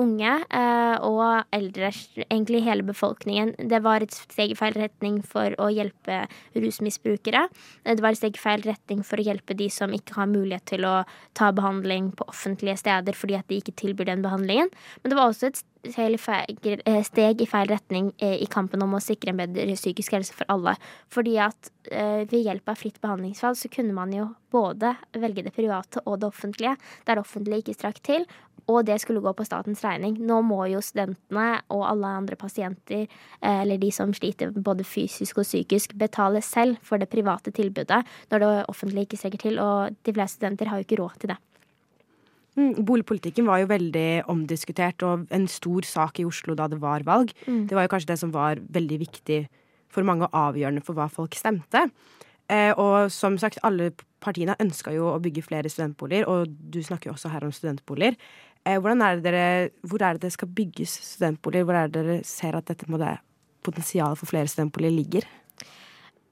unge 0.00 0.32
uh, 0.50 0.96
og 1.06 1.54
eldre, 1.54 1.92
egentlig 2.26 2.62
hele 2.66 2.84
befolkningen. 2.86 3.54
Det 3.70 3.82
var 3.84 4.04
et 4.04 4.14
steg 4.16 4.54
i 4.54 4.58
feil 4.58 4.76
retning 4.78 5.20
for 5.26 5.54
å 5.62 5.70
hjelpe 5.72 6.24
rusmisbrukere. 6.56 7.46
Det 7.86 8.02
var 8.02 8.14
et 8.14 8.22
steg 8.22 8.38
i 8.38 8.42
feil 8.42 8.64
retning 8.66 9.04
for 9.06 9.20
å 9.20 9.26
hjelpe 9.30 9.56
de 9.58 9.70
som 9.72 9.94
ikke 9.94 10.18
har 10.18 10.30
mulighet 10.30 10.66
til 10.74 10.88
å 10.88 11.00
ta 11.38 11.52
behandling 11.56 12.12
på 12.18 12.28
offentlige 12.30 12.80
steder 12.82 13.16
fordi 13.16 13.38
at 13.38 13.48
de 13.50 13.60
ikke 13.62 13.78
tilbyr 13.78 14.10
den 14.10 14.26
behandlingen. 14.26 14.72
Men 15.02 15.12
det 15.12 15.20
var 15.20 15.30
også 15.30 15.52
et 15.52 15.64
steg 15.88 17.40
i 17.40 17.48
feil 17.48 17.70
retning 17.70 18.10
i 18.20 18.46
kampen 18.50 18.82
om 18.84 18.96
å 18.96 19.02
sikre 19.02 19.32
en 19.32 19.40
bedre 19.40 19.76
psykisk 19.78 20.16
helse 20.16 20.36
for 20.36 20.48
alle. 20.52 20.74
Fordi 21.12 21.38
at 21.40 21.70
ved 21.90 22.36
hjelp 22.36 22.68
av 22.68 22.78
fritt 22.78 23.00
behandlingsvalg 23.00 23.56
så 23.56 23.70
kunne 23.72 23.96
man 23.96 24.12
jo 24.12 24.28
både 24.52 24.92
velge 25.16 25.46
det 25.46 25.54
private 25.56 26.02
og 26.04 26.20
det 26.20 26.28
offentlige, 26.28 26.76
der 27.06 27.16
det 27.16 27.24
offentlige 27.24 27.64
ikke 27.64 27.78
strakk 27.78 28.02
til, 28.04 28.26
og 28.70 28.86
det 28.86 29.00
skulle 29.02 29.22
gå 29.24 29.32
på 29.36 29.46
statens 29.46 29.82
regning. 29.84 30.16
Nå 30.26 30.40
må 30.46 30.62
jo 30.70 30.82
studentene 30.84 31.60
og 31.72 31.84
alle 31.88 32.14
andre 32.20 32.38
pasienter, 32.40 33.06
eh, 33.40 33.60
eller 33.62 33.80
de 33.80 33.90
som 33.94 34.12
sliter 34.14 34.52
både 34.54 34.86
fysisk 34.86 35.42
og 35.42 35.48
psykisk, 35.48 35.96
betale 35.98 36.42
selv 36.42 36.78
for 36.82 36.98
det 36.98 37.10
private 37.10 37.54
tilbudet 37.56 38.02
når 38.30 38.44
det 38.44 38.52
offentlige 38.68 39.08
ikke 39.08 39.22
strekker 39.22 39.46
til, 39.46 39.62
og 39.62 39.96
de 40.04 40.14
fleste 40.14 40.40
studenter 40.40 40.70
har 40.70 40.80
jo 40.80 40.88
ikke 40.88 41.02
råd 41.02 41.20
til 41.20 41.34
det. 41.34 41.40
Mm, 42.58 42.82
boligpolitikken 42.86 43.46
var 43.46 43.62
jo 43.62 43.70
veldig 43.70 44.08
omdiskutert 44.32 45.04
og 45.06 45.28
en 45.34 45.46
stor 45.50 45.86
sak 45.86 46.18
i 46.20 46.26
Oslo 46.26 46.56
da 46.58 46.66
det 46.70 46.80
var 46.82 47.06
valg. 47.06 47.32
Mm. 47.46 47.66
Det 47.70 47.76
var 47.78 47.86
jo 47.86 47.92
kanskje 47.94 48.12
det 48.12 48.20
som 48.22 48.32
var 48.34 48.62
veldig 48.74 48.98
viktig 49.04 49.40
for 49.90 50.06
mange 50.06 50.26
og 50.26 50.36
avgjørende 50.36 50.82
for 50.86 50.98
hva 50.98 51.06
folk 51.10 51.36
stemte. 51.38 51.86
Eh, 52.50 52.72
og 52.74 53.10
som 53.14 53.38
sagt, 53.38 53.60
alle 53.66 53.92
partiene 54.22 54.58
ønska 54.62 54.92
jo 54.94 55.12
å 55.12 55.20
bygge 55.22 55.46
flere 55.46 55.70
studentboliger, 55.70 56.26
og 56.26 56.50
du 56.50 56.80
snakker 56.82 57.10
jo 57.10 57.16
også 57.16 57.30
her 57.30 57.46
om 57.46 57.54
studentboliger. 57.54 58.18
Eh, 58.66 58.76
er 58.76 59.20
dere, 59.22 59.70
hvor 59.86 60.02
er 60.02 60.14
det 60.14 60.26
det 60.26 60.32
skal 60.34 60.48
bygges 60.48 60.90
studentboliger? 61.14 61.64
Hvor 61.64 61.74
er 61.74 61.88
det 61.88 62.02
dere 62.02 62.24
ser 62.24 62.56
at 62.56 62.66
dette 62.66 62.86
potensialet 63.62 64.18
for 64.18 64.26
flere 64.26 64.48
studentboliger 64.48 64.96
ligger? 64.96 65.28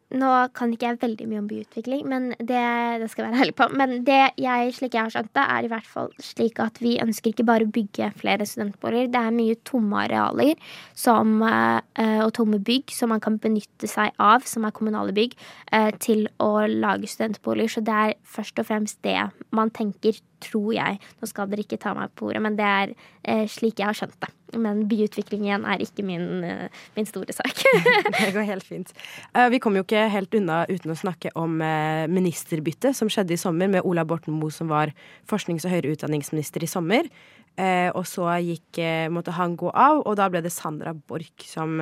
Nå 0.09 0.29
kan 0.57 0.71
ikke 0.73 0.87
jeg 0.89 0.99
veldig 1.03 1.27
mye 1.29 1.41
om 1.43 1.49
byutvikling, 1.51 2.07
men 2.09 2.31
det, 2.39 2.61
det 3.03 3.09
skal 3.13 3.27
jeg 3.27 3.33
være 3.35 3.43
ærlig 3.45 3.55
på. 3.59 3.67
Men 3.77 3.91
det 4.07 4.21
jeg, 4.41 4.71
slik 4.73 4.95
jeg 4.97 5.05
har 5.05 5.13
skjønt 5.13 5.35
det, 5.37 5.43
er 5.45 5.67
i 5.67 5.69
hvert 5.69 5.91
fall 5.91 6.09
slik 6.25 6.63
at 6.65 6.81
vi 6.81 6.95
ønsker 7.03 7.35
ikke 7.35 7.45
bare 7.49 7.67
å 7.69 7.73
bygge 7.75 8.09
flere 8.17 8.47
studentboliger. 8.49 9.11
Det 9.13 9.21
er 9.21 9.37
mye 9.37 9.59
tomme 9.69 10.01
arealer 10.07 10.55
som, 10.97 11.35
eh, 11.45 12.23
og 12.25 12.33
tomme 12.39 12.57
bygg 12.65 12.95
som 12.97 13.13
man 13.13 13.21
kan 13.21 13.37
benytte 13.37 13.91
seg 13.91 14.17
av, 14.17 14.49
som 14.49 14.65
er 14.65 14.73
kommunale 14.73 15.13
bygg, 15.13 15.37
eh, 15.73 15.91
til 16.01 16.25
å 16.41 16.65
lage 16.65 17.05
studentboliger. 17.05 17.77
Så 17.77 17.85
det 17.85 18.01
er 18.01 18.17
først 18.25 18.59
og 18.59 18.71
fremst 18.71 19.03
det 19.05 19.21
man 19.53 19.69
tenker, 19.69 20.17
tror 20.43 20.73
jeg. 20.75 20.99
Nå 21.21 21.29
skal 21.29 21.49
dere 21.51 21.65
ikke 21.65 21.79
ta 21.81 21.95
meg 21.97 22.13
på 22.19 22.29
ordet, 22.31 22.43
men 22.45 22.57
det 22.59 22.67
er 22.67 22.93
eh, 23.25 23.47
slik 23.51 23.81
jeg 23.81 23.91
har 23.91 23.99
skjønt 23.99 24.19
det. 24.23 24.33
men 24.57 24.87
byutvikling 24.89 25.43
igjen 25.45 25.65
er 25.69 25.83
ikke 25.85 26.03
min, 26.07 26.45
eh, 26.45 26.69
min 26.97 27.09
store 27.09 27.35
sak. 27.37 27.65
det 28.19 28.31
går 28.35 28.47
helt 28.49 28.65
fint. 28.65 28.93
Uh, 29.37 29.49
vi 29.53 29.61
kom 29.61 29.77
jo 29.77 29.85
ikke 29.85 30.07
helt 30.13 30.35
unna 30.35 30.63
uten 30.71 30.95
å 30.95 30.99
snakke 30.99 31.33
om 31.37 31.61
eh, 31.65 32.07
ministerbyttet 32.09 32.97
som 32.97 33.11
skjedde 33.13 33.37
i 33.37 33.41
sommer, 33.41 33.69
med 33.69 33.85
Ola 33.85 34.07
Borten 34.09 34.39
Moe 34.39 34.55
som 34.55 34.71
var 34.73 34.95
forsknings- 35.29 35.69
og 35.69 35.75
høyere 35.75 35.93
utdanningsminister 35.97 36.65
i 36.65 36.71
sommer. 36.71 37.11
Og 37.59 38.05
så 38.07 38.23
gikk, 38.39 38.79
måtte 39.11 39.33
han 39.35 39.57
gå 39.59 39.73
av, 39.75 40.05
og 40.07 40.15
da 40.21 40.29
ble 40.31 40.45
det 40.45 40.53
Sandra 40.55 40.93
Borch 40.95 41.43
som 41.51 41.81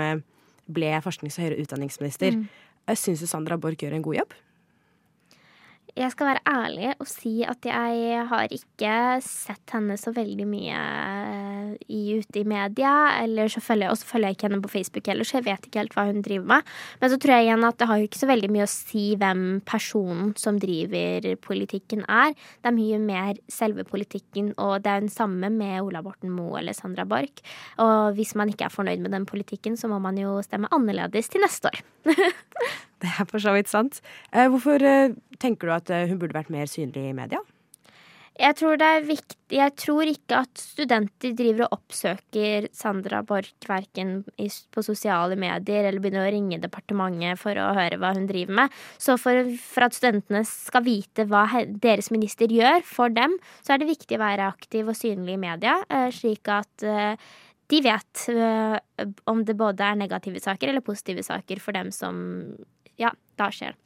ble 0.73 0.95
forsknings- 1.05 1.37
og 1.37 1.45
høyere 1.45 1.67
utdanningsminister. 1.67 2.33
Mm. 2.33 2.97
Syns 2.97 3.21
du 3.21 3.29
Sandra 3.29 3.59
Borch 3.61 3.85
gjør 3.85 3.99
en 3.99 4.07
god 4.07 4.23
jobb? 4.23 4.33
Jeg 5.97 6.13
skal 6.13 6.29
være 6.29 6.43
ærlig 6.51 6.91
og 7.01 7.09
si 7.09 7.33
at 7.49 7.65
jeg 7.65 8.25
har 8.29 8.53
ikke 8.53 8.93
sett 9.25 9.73
henne 9.73 9.97
så 9.97 10.13
veldig 10.13 10.47
mye 10.49 10.81
eh, 10.81 11.71
i, 11.89 12.19
ute 12.21 12.43
i 12.43 12.45
media. 12.49 12.93
Eller 13.23 13.49
så 13.53 13.63
følger 13.65 13.93
og 13.93 13.97
så 14.01 14.09
følger 14.11 14.29
jeg 14.29 14.37
ikke 14.37 14.49
henne 14.51 14.61
på 14.65 14.73
Facebook 14.75 15.09
heller, 15.09 15.25
så 15.29 15.39
jeg 15.39 15.47
vet 15.49 15.69
ikke 15.69 15.81
helt 15.81 15.97
hva 15.97 16.05
hun 16.11 16.21
driver 16.25 16.51
med. 16.53 16.75
Men 17.01 17.13
så 17.13 17.19
tror 17.23 17.35
jeg 17.37 17.47
igjen 17.49 17.69
at 17.69 17.79
det 17.81 17.89
har 17.89 18.01
jo 18.01 18.09
ikke 18.11 18.21
så 18.21 18.31
veldig 18.31 18.51
mye 18.53 18.67
å 18.67 18.73
si 18.73 19.05
hvem 19.21 19.45
personen 19.69 20.35
som 20.41 20.61
driver 20.61 21.29
politikken 21.47 22.05
er. 22.05 22.35
Det 22.37 22.71
er 22.71 22.77
mye 22.77 23.01
mer 23.03 23.41
selve 23.53 23.87
politikken, 23.89 24.53
og 24.61 24.85
det 24.85 24.93
er 24.93 25.07
den 25.07 25.13
samme 25.13 25.51
med 25.55 25.79
Ola 25.81 26.05
Borten 26.05 26.35
Moe 26.35 26.61
eller 26.61 26.77
Sandra 26.77 27.07
Borch. 27.09 27.41
Og 27.81 28.13
hvis 28.19 28.37
man 28.37 28.53
ikke 28.53 28.69
er 28.69 28.75
fornøyd 28.75 29.01
med 29.01 29.17
den 29.17 29.25
politikken, 29.29 29.81
så 29.81 29.89
må 29.89 30.03
man 30.03 30.21
jo 30.21 30.37
stemme 30.45 30.71
annerledes 30.77 31.33
til 31.33 31.45
neste 31.45 31.73
år. 31.73 31.81
Det 33.03 33.13
er 33.13 33.29
for 33.29 33.43
så 33.43 33.53
vidt 33.57 33.69
sant. 33.69 34.01
Eh, 34.33 34.49
hvorfor 34.53 34.83
eh, 34.85 35.13
tenker 35.43 35.69
du 35.69 35.77
at 35.77 35.93
eh, 35.93 36.09
hun 36.09 36.21
burde 36.23 36.37
vært 36.37 36.53
mer 36.53 36.71
synlig 36.71 37.11
i 37.11 37.17
media? 37.17 37.43
Jeg 38.37 38.53
tror 38.59 38.77
Jeg 39.49 39.73
tror 39.81 40.05
ikke 40.05 40.43
at 40.43 40.61
studenter 40.61 41.33
driver 41.33 41.65
og 41.65 41.79
oppsøker 41.79 42.67
Sandra 42.69 43.23
Borch 43.25 43.65
verken 43.65 44.27
på 44.37 44.85
sosiale 44.85 45.39
medier 45.41 45.89
eller 45.89 46.03
begynner 46.05 46.27
å 46.27 46.35
ringe 46.35 46.59
departementet 46.61 47.41
for 47.41 47.57
å 47.57 47.71
høre 47.73 47.97
hva 47.97 48.13
hun 48.13 48.29
driver 48.29 48.59
med. 48.61 48.77
Så 49.01 49.17
for, 49.17 49.49
for 49.57 49.89
at 49.89 49.97
studentene 49.97 50.45
skal 50.45 50.85
vite 50.85 51.25
hva 51.31 51.47
deres 51.65 52.13
minister 52.13 52.53
gjør 52.53 52.85
for 52.85 53.09
dem, 53.09 53.39
så 53.65 53.73
er 53.73 53.81
det 53.81 53.89
viktig 53.95 54.21
å 54.21 54.25
være 54.27 54.53
aktiv 54.53 54.93
og 54.93 55.01
synlig 55.01 55.39
i 55.39 55.41
media, 55.47 55.81
slik 56.13 56.53
at 56.53 56.85
de 57.73 57.81
vet 57.89 58.29
om 59.33 59.45
det 59.49 59.57
både 59.57 59.89
er 59.95 59.97
negative 60.05 60.45
saker 60.45 60.75
eller 60.75 60.85
positive 60.85 61.25
saker 61.25 61.65
for 61.65 61.73
dem 61.73 61.89
som 61.89 62.21
ja, 63.01 63.13
da 63.39 63.51
skjer 63.55 63.75
det. 63.75 63.83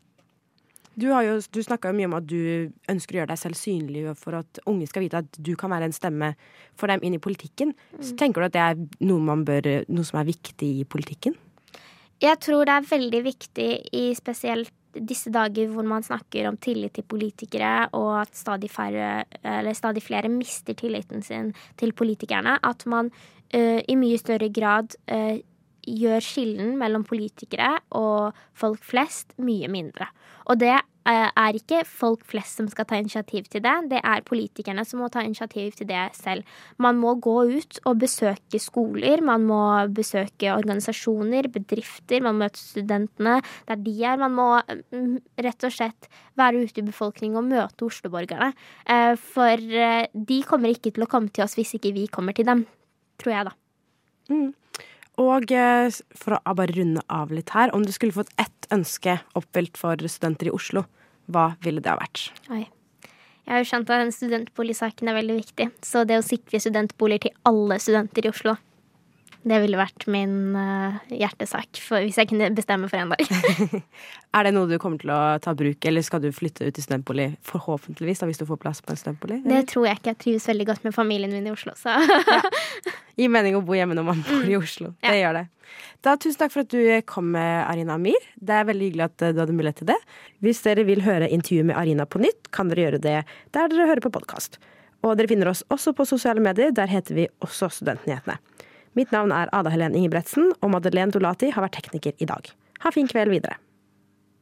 Du, 1.01 1.07
har 1.15 1.23
jo, 1.25 1.37
du 1.55 1.61
snakka 1.65 1.93
mye 1.97 2.09
om 2.11 2.17
at 2.19 2.27
du 2.29 2.73
ønsker 2.91 3.15
å 3.15 3.21
gjøre 3.21 3.31
deg 3.31 3.41
selv 3.41 3.57
synlig 3.57 4.03
for 4.21 4.37
at 4.41 4.59
unge 4.69 4.89
skal 4.91 5.05
vite 5.07 5.23
at 5.23 5.39
du 5.39 5.55
kan 5.57 5.73
være 5.73 5.87
en 5.89 5.95
stemme 5.97 6.33
for 6.77 6.91
dem 6.91 7.05
inn 7.07 7.17
i 7.17 7.23
politikken. 7.23 7.73
Så 8.01 8.13
mm. 8.13 8.19
tenker 8.21 8.43
du 8.43 8.49
at 8.49 8.57
det 8.57 8.65
er 8.65 9.07
noe, 9.07 9.37
bør, 9.47 9.71
noe 9.89 10.09
som 10.09 10.21
er 10.21 10.29
viktig 10.29 10.73
i 10.83 10.85
politikken? 10.85 11.39
Jeg 12.21 12.37
tror 12.45 12.67
det 12.69 12.75
er 12.75 12.91
veldig 12.91 13.23
viktig 13.25 13.71
i 13.97 14.05
spesielt 14.19 14.75
disse 14.91 15.31
dager 15.33 15.71
hvor 15.71 15.87
man 15.87 16.05
snakker 16.05 16.49
om 16.49 16.59
tillit 16.61 16.97
til 16.99 17.07
politikere, 17.09 17.89
og 17.97 18.25
at 18.25 18.35
stadig, 18.37 18.71
færre, 18.75 19.25
stadig 19.77 20.03
flere 20.03 20.29
mister 20.33 20.77
tilliten 20.77 21.23
sin 21.23 21.53
til 21.79 21.95
politikerne, 21.97 22.59
at 22.59 22.85
man 22.91 23.13
uh, 23.55 23.81
i 23.81 23.97
mye 23.99 24.19
større 24.19 24.51
grad 24.53 24.99
uh, 25.11 25.39
gjør 25.87 26.25
skillen 26.25 26.77
mellom 26.81 27.05
politikere 27.09 27.77
og 27.97 28.37
folk 28.59 28.83
flest 28.85 29.37
mye 29.41 29.69
mindre. 29.73 30.09
Og 30.51 30.59
det 30.59 30.73
eh, 30.75 31.29
er 31.29 31.57
ikke 31.57 31.83
folk 31.87 32.25
flest 32.29 32.59
som 32.59 32.69
skal 32.71 32.87
ta 32.89 32.99
initiativ 32.99 33.47
til 33.51 33.63
det, 33.65 33.75
det 33.93 34.01
er 34.03 34.25
politikerne 34.27 34.85
som 34.89 35.03
må 35.03 35.11
ta 35.13 35.23
initiativ 35.25 35.77
til 35.79 35.89
det 35.91 36.09
selv. 36.19 36.47
Man 36.83 36.99
må 37.01 37.15
gå 37.23 37.37
ut 37.53 37.81
og 37.87 38.01
besøke 38.03 38.61
skoler, 38.63 39.23
man 39.25 39.47
må 39.47 39.61
besøke 39.95 40.53
organisasjoner, 40.57 41.51
bedrifter, 41.55 42.25
man 42.25 42.39
må 42.39 42.47
møte 42.47 42.63
studentene 42.63 43.39
der 43.69 43.81
de 43.85 43.97
er. 44.05 44.21
Man 44.21 44.37
må 44.37 44.49
mm, 44.67 45.17
rett 45.47 45.69
og 45.69 45.75
slett 45.75 46.11
være 46.41 46.65
ute 46.65 46.83
i 46.83 46.89
befolkningen 46.89 47.39
og 47.41 47.49
møte 47.51 47.87
Oslo-borgerne. 47.87 48.53
Eh, 48.91 49.15
for 49.21 49.81
eh, 49.87 50.07
de 50.15 50.43
kommer 50.49 50.75
ikke 50.75 50.95
til 50.95 51.07
å 51.07 51.11
komme 51.11 51.31
til 51.31 51.47
oss 51.47 51.57
hvis 51.59 51.77
ikke 51.79 51.95
vi 51.97 52.09
kommer 52.11 52.37
til 52.37 52.49
dem, 52.49 52.67
tror 53.21 53.37
jeg, 53.37 53.51
da. 53.51 53.57
Mm. 54.31 54.51
Og 55.21 55.53
eh, 55.53 56.01
for 56.17 56.39
å 56.39 56.55
bare 56.57 56.75
runde 56.77 57.03
av 57.13 57.33
litt 57.35 57.53
her, 57.53 57.73
om 57.77 57.85
du 57.85 57.93
skulle 57.93 58.17
fått 58.17 58.33
ett 58.41 58.69
ønske 58.73 59.19
oppfylt 59.37 59.77
for 59.81 60.01
studenter 60.09 60.49
i 60.49 60.55
Oslo, 60.55 60.87
hva 61.31 61.53
ville 61.65 61.83
det 61.85 61.93
ha 61.93 61.99
vært? 62.01 62.31
Oi. 62.51 62.65
Jeg 63.45 63.53
har 63.53 63.65
jo 63.65 63.69
skjønt 63.71 63.91
at 63.91 64.05
den 64.05 64.13
studentboligsaken 64.15 65.11
er 65.11 65.17
veldig 65.17 65.37
viktig. 65.41 65.67
Så 65.83 66.05
det 66.07 66.21
å 66.21 66.25
sikre 66.25 66.61
studentboliger 66.63 67.27
til 67.27 67.39
alle 67.51 67.81
studenter 67.83 68.29
i 68.29 68.31
Oslo, 68.31 68.55
det 69.41 69.59
ville 69.63 69.79
vært 69.81 70.05
min 70.13 70.53
uh, 70.53 70.99
hjertesak 71.09 71.79
hvis 71.81 72.19
jeg 72.21 72.29
kunne 72.29 72.51
bestemme 72.57 72.91
for 72.91 73.01
en 73.01 73.15
dag. 73.15 73.81
er 74.37 74.47
det 74.47 74.53
noe 74.53 74.69
du 74.69 74.77
kommer 74.83 75.01
til 75.01 75.13
å 75.15 75.21
ta 75.43 75.55
bruk, 75.57 75.81
eller 75.89 76.05
skal 76.05 76.21
du 76.25 76.29
flytte 76.35 76.69
ut 76.69 76.77
i 76.77 76.85
studentbolig 76.85 77.31
forhåpentligvis 77.49 78.21
da, 78.21 78.29
hvis 78.29 78.43
du 78.43 78.45
får 78.49 78.61
plass 78.61 78.83
på 78.85 78.93
en 78.93 79.01
studentbolig? 79.01 79.41
Det 79.47 79.63
tror 79.73 79.89
jeg 79.89 80.01
ikke. 80.01 80.13
Jeg 80.13 80.21
trives 80.27 80.49
veldig 80.51 80.67
godt 80.73 80.85
med 80.89 80.97
familien 80.97 81.33
min 81.33 81.49
i 81.49 81.55
Oslo. 81.55 81.73
Så. 81.79 81.95
ja. 81.97 82.43
Gir 83.21 83.33
mening 83.33 83.57
å 83.57 83.65
bo 83.65 83.77
hjemme 83.77 83.97
når 83.97 84.07
man 84.11 84.21
bor 84.27 84.45
i 84.45 84.53
mm. 84.53 84.61
Oslo. 84.61 84.93
Det 85.01 85.17
ja. 85.17 85.25
gjør 85.25 85.41
det. 85.41 85.47
Da, 86.05 86.17
tusen 86.21 86.39
takk 86.41 86.53
for 86.53 86.65
at 86.65 86.73
du 86.73 86.81
kom, 87.09 87.33
med 87.35 87.65
Arina 87.65 87.97
Amir. 87.97 88.29
Det 88.37 88.57
er 88.57 88.69
veldig 88.69 88.91
hyggelig 88.91 89.07
at 89.07 89.25
eh, 89.25 89.33
du 89.37 89.41
hadde 89.43 89.57
mulighet 89.57 89.83
til 89.83 89.91
det. 89.93 89.99
Hvis 90.45 90.63
dere 90.65 90.85
vil 90.89 91.05
høre 91.05 91.29
intervjuet 91.33 91.69
med 91.71 91.79
Arina 91.81 92.07
på 92.09 92.21
nytt, 92.23 92.49
kan 92.57 92.73
dere 92.73 92.87
gjøre 92.87 93.03
det 93.05 93.19
der 93.57 93.73
dere 93.73 93.89
hører 93.89 94.05
på 94.05 94.13
podkast. 94.15 94.61
Og 95.01 95.17
dere 95.17 95.31
finner 95.31 95.49
oss 95.53 95.63
også 95.73 95.95
på 95.97 96.09
sosiale 96.09 96.43
medier. 96.45 96.73
Der 96.77 96.91
heter 96.91 97.17
vi 97.17 97.29
også 97.45 97.71
Studentnyhetene. 97.73 98.37
Mitt 98.99 99.13
navn 99.15 99.31
er 99.31 99.51
Ada 99.55 99.71
Helen 99.71 99.95
Ingebretsen, 99.95 100.51
og 100.59 100.73
Madeleine 100.75 101.15
Dolati 101.15 101.53
har 101.55 101.63
vært 101.63 101.79
tekniker 101.79 102.17
i 102.19 102.27
dag. 102.27 102.49
Ha 102.83 102.91
fin 102.91 103.07
kveld 103.11 103.31
videre. 103.31 103.59